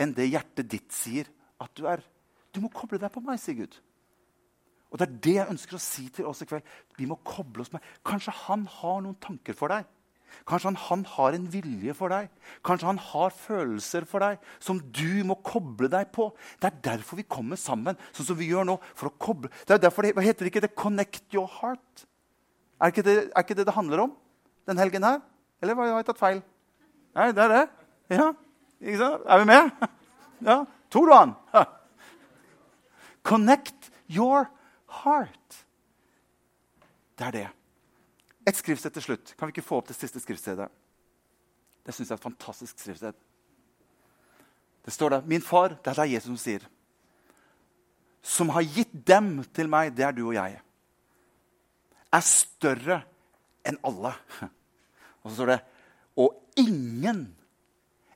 enn 0.00 0.14
det 0.16 0.30
hjertet 0.30 0.70
ditt 0.70 0.94
sier 0.94 1.28
at 1.62 1.72
du 1.78 1.86
er. 1.90 2.02
Du 2.54 2.60
må 2.62 2.70
koble 2.72 3.00
deg 3.02 3.12
på 3.14 3.22
meg, 3.24 3.40
sier 3.42 3.58
Gud. 3.64 3.76
Og 4.94 5.00
Det 5.00 5.08
er 5.08 5.18
det 5.26 5.34
jeg 5.34 5.50
ønsker 5.50 5.74
å 5.74 5.82
si 5.82 6.04
til 6.14 6.28
oss 6.30 6.44
i 6.44 6.46
kveld. 6.46 6.62
Vi 6.94 7.06
må 7.10 7.16
koble 7.26 7.64
oss 7.64 7.72
med. 7.74 7.82
Kanskje 8.06 8.34
han 8.44 8.62
har 8.70 9.00
noen 9.02 9.18
tanker 9.22 9.56
for 9.58 9.74
deg. 9.74 9.88
Kanskje 10.46 10.70
han, 10.70 10.78
han, 10.86 11.02
har 11.16 11.34
en 11.34 11.48
vilje 11.50 11.94
for 11.98 12.14
deg. 12.14 12.30
Kanskje 12.66 12.88
han 12.92 13.00
har 13.02 13.34
følelser 13.34 14.06
for 14.06 14.22
deg 14.22 14.42
som 14.62 14.78
du 14.94 15.24
må 15.26 15.36
koble 15.46 15.90
deg 15.90 16.12
på. 16.14 16.28
Det 16.62 16.70
er 16.70 16.80
derfor 16.92 17.18
vi 17.18 17.26
kommer 17.26 17.58
sammen, 17.58 17.98
sånn 18.14 18.28
som 18.30 18.38
vi 18.38 18.50
gjør 18.50 18.66
nå. 18.70 18.78
for 18.94 19.10
å 19.10 19.16
koble. 19.18 19.50
Det 19.66 19.76
er 19.76 19.82
derfor 19.82 20.06
det, 20.06 20.14
Hva 20.14 20.26
heter 20.26 20.46
det 20.46 20.52
ikke 20.52 20.64
det? 20.66 20.74
Connect 20.78 21.34
your 21.34 21.50
heart. 21.60 22.06
Er 22.78 22.94
ikke, 22.94 23.06
det, 23.06 23.16
er 23.30 23.46
ikke 23.46 23.58
det 23.58 23.66
det 23.66 23.74
handler 23.74 24.06
om 24.06 24.14
den 24.68 24.78
helgen 24.78 25.06
her? 25.06 25.22
Eller 25.62 25.78
har 25.78 25.98
jeg 25.98 26.10
tatt 26.10 26.22
feil? 26.22 26.42
Nei, 27.14 27.30
det 27.34 27.44
er 27.44 27.54
det. 27.54 27.64
Ja, 28.14 28.30
ikke 28.84 29.00
sant? 29.00 29.26
Er 29.26 29.42
vi 29.42 29.50
med? 29.50 29.70
Ja, 30.44 30.64
Tror 30.92 31.06
du 31.06 31.12
han? 31.14 31.30
Connect 33.22 33.90
your 34.10 34.44
heart. 35.02 35.64
Det 37.18 37.26
er 37.26 37.34
det. 37.34 37.46
Et 38.46 38.56
skriftsted 38.56 38.94
til 38.94 39.02
slutt. 39.02 39.32
Kan 39.38 39.48
vi 39.48 39.56
ikke 39.56 39.64
få 39.66 39.80
opp 39.80 39.88
det 39.88 39.96
siste 39.96 40.20
skriftstedet? 40.22 40.68
Det 41.84 41.94
syns 41.94 42.10
jeg 42.10 42.14
er 42.14 42.20
et 42.20 42.26
fantastisk 42.28 42.78
skriftsted. 42.78 43.16
Det 44.84 44.92
står 44.92 45.16
der. 45.16 45.26
Min 45.26 45.42
far, 45.42 45.78
det 45.82 45.96
er 45.96 46.12
Jesus 46.12 46.28
som 46.28 46.38
sier. 46.38 46.66
Som 48.22 48.52
har 48.54 48.62
gitt 48.62 48.92
dem 49.06 49.38
til 49.56 49.68
meg, 49.72 49.96
det 49.96 50.06
er 50.06 50.14
du 50.14 50.26
og 50.26 50.36
jeg. 50.36 50.60
Er 52.14 52.24
større 52.24 53.00
enn 53.66 53.80
alle. 53.82 54.12
Og 55.24 55.30
så 55.30 55.38
står 55.38 55.50
det 55.54 55.62
Og 56.20 56.36
ingen 56.60 57.26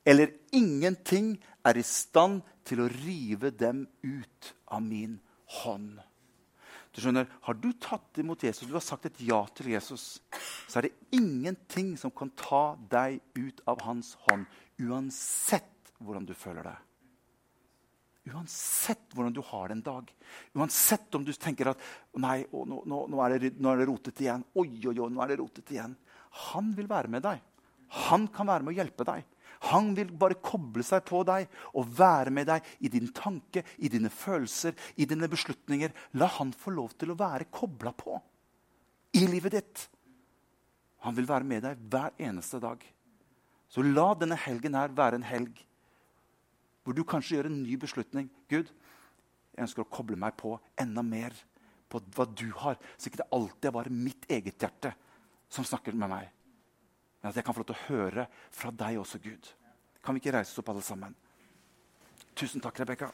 eller 0.09 0.33
ingenting 0.57 1.35
er 1.69 1.77
i 1.77 1.85
stand 1.85 2.41
til 2.65 2.81
å 2.85 2.91
rive 2.93 3.51
dem 3.53 3.85
ut 4.01 4.55
av 4.73 4.81
min 4.85 5.19
hånd. 5.61 5.99
Du 6.95 7.03
skjønner, 7.03 7.29
Har 7.45 7.55
du 7.55 7.69
tatt 7.77 8.19
imot 8.19 8.43
Jesus, 8.43 8.67
du 8.67 8.75
har 8.75 8.85
sagt 8.85 9.07
et 9.07 9.21
ja 9.23 9.43
til 9.55 9.69
Jesus, 9.75 10.19
så 10.67 10.81
er 10.81 10.89
det 10.89 10.97
ingenting 11.15 11.93
som 12.01 12.11
kan 12.11 12.33
ta 12.35 12.73
deg 12.91 13.21
ut 13.37 13.61
av 13.69 13.85
hans 13.85 14.15
hånd, 14.27 14.49
uansett 14.81 15.93
hvordan 16.01 16.27
du 16.27 16.35
føler 16.35 16.65
deg. 16.71 16.85
Uansett 18.29 19.15
hvordan 19.15 19.37
du 19.37 19.41
har 19.45 19.69
det 19.69 19.79
en 19.79 19.85
dag. 19.85 20.11
Uansett 20.57 21.15
om 21.17 21.25
du 21.25 21.33
tenker 21.33 21.71
at 21.71 21.85
nei, 22.21 22.43
å, 22.53 22.65
nå, 22.69 22.83
nå, 22.89 23.05
nå, 23.13 23.21
er 23.25 23.39
det, 23.41 23.55
nå, 23.61 23.77
rotet 23.89 24.21
igjen. 24.25 24.45
Oi, 24.59 24.69
oi, 24.89 24.97
oi, 24.97 25.09
nå 25.13 25.23
er 25.25 25.33
det 25.33 25.39
rotet 25.41 25.73
igjen. 25.73 25.95
Han 26.51 26.73
vil 26.77 26.91
være 26.91 27.13
med 27.13 27.25
deg. 27.25 27.41
Han 28.09 28.27
kan 28.33 28.51
være 28.51 28.67
med 28.67 28.75
å 28.75 28.81
hjelpe 28.83 29.07
deg. 29.09 29.25
Han 29.73 29.91
vil 29.97 30.11
bare 30.15 30.39
koble 30.43 30.85
seg 30.87 31.03
på 31.09 31.25
deg 31.27 31.49
og 31.75 31.91
være 31.99 32.31
med 32.35 32.47
deg 32.51 32.67
i 32.85 32.91
din 32.93 33.11
tanke, 33.15 33.65
i 33.83 33.91
dine 33.91 34.11
følelser, 34.13 34.77
i 34.97 35.07
dine 35.09 35.29
beslutninger. 35.31 35.95
La 36.21 36.31
han 36.39 36.55
få 36.55 36.75
lov 36.77 36.95
til 36.99 37.13
å 37.13 37.19
være 37.19 37.51
kobla 37.51 37.93
på 37.97 38.19
i 39.19 39.25
livet 39.27 39.57
ditt. 39.57 39.89
Han 41.07 41.17
vil 41.17 41.29
være 41.29 41.47
med 41.47 41.65
deg 41.67 41.83
hver 41.91 42.15
eneste 42.23 42.61
dag. 42.63 42.83
Så 43.69 43.83
la 43.85 44.13
denne 44.17 44.39
helgen 44.39 44.79
her 44.79 44.95
være 44.95 45.19
en 45.21 45.27
helg 45.27 45.65
hvor 46.83 46.97
du 46.97 47.03
kanskje 47.05 47.37
gjør 47.37 47.51
en 47.51 47.61
ny 47.61 47.75
beslutning. 47.77 48.31
Gud, 48.49 48.71
jeg 49.53 49.67
ønsker 49.67 49.85
å 49.85 49.93
koble 49.93 50.17
meg 50.17 50.39
på 50.41 50.55
enda 50.81 51.03
mer 51.05 51.35
på 51.93 52.01
hva 52.15 52.25
du 52.33 52.47
har, 52.63 52.79
så 52.97 53.11
ikke 53.11 53.21
det 53.21 53.33
alltid 53.37 53.69
er 53.69 53.75
bare 53.75 53.93
mitt 53.93 54.25
eget 54.33 54.61
hjerte 54.61 54.95
som 55.53 55.67
snakker 55.69 55.97
med 55.97 56.09
meg. 56.13 56.31
Men 57.23 57.31
at 57.31 57.37
jeg 57.37 57.47
kan 57.47 57.55
få 57.55 57.65
lov 57.65 57.71
til 57.71 57.79
å 57.79 57.87
høre 57.89 58.27
fra 58.55 58.71
deg 58.71 59.01
også, 59.01 59.19
Gud. 59.23 59.49
Kan 60.05 60.15
vi 60.15 60.23
ikke 60.23 60.37
reise 60.39 60.53
oss 60.53 60.63
opp, 60.63 60.71
alle 60.73 60.85
sammen? 60.87 61.17
Tusen 62.39 62.63
takk, 62.63 62.79
Rebekka. 62.83 63.11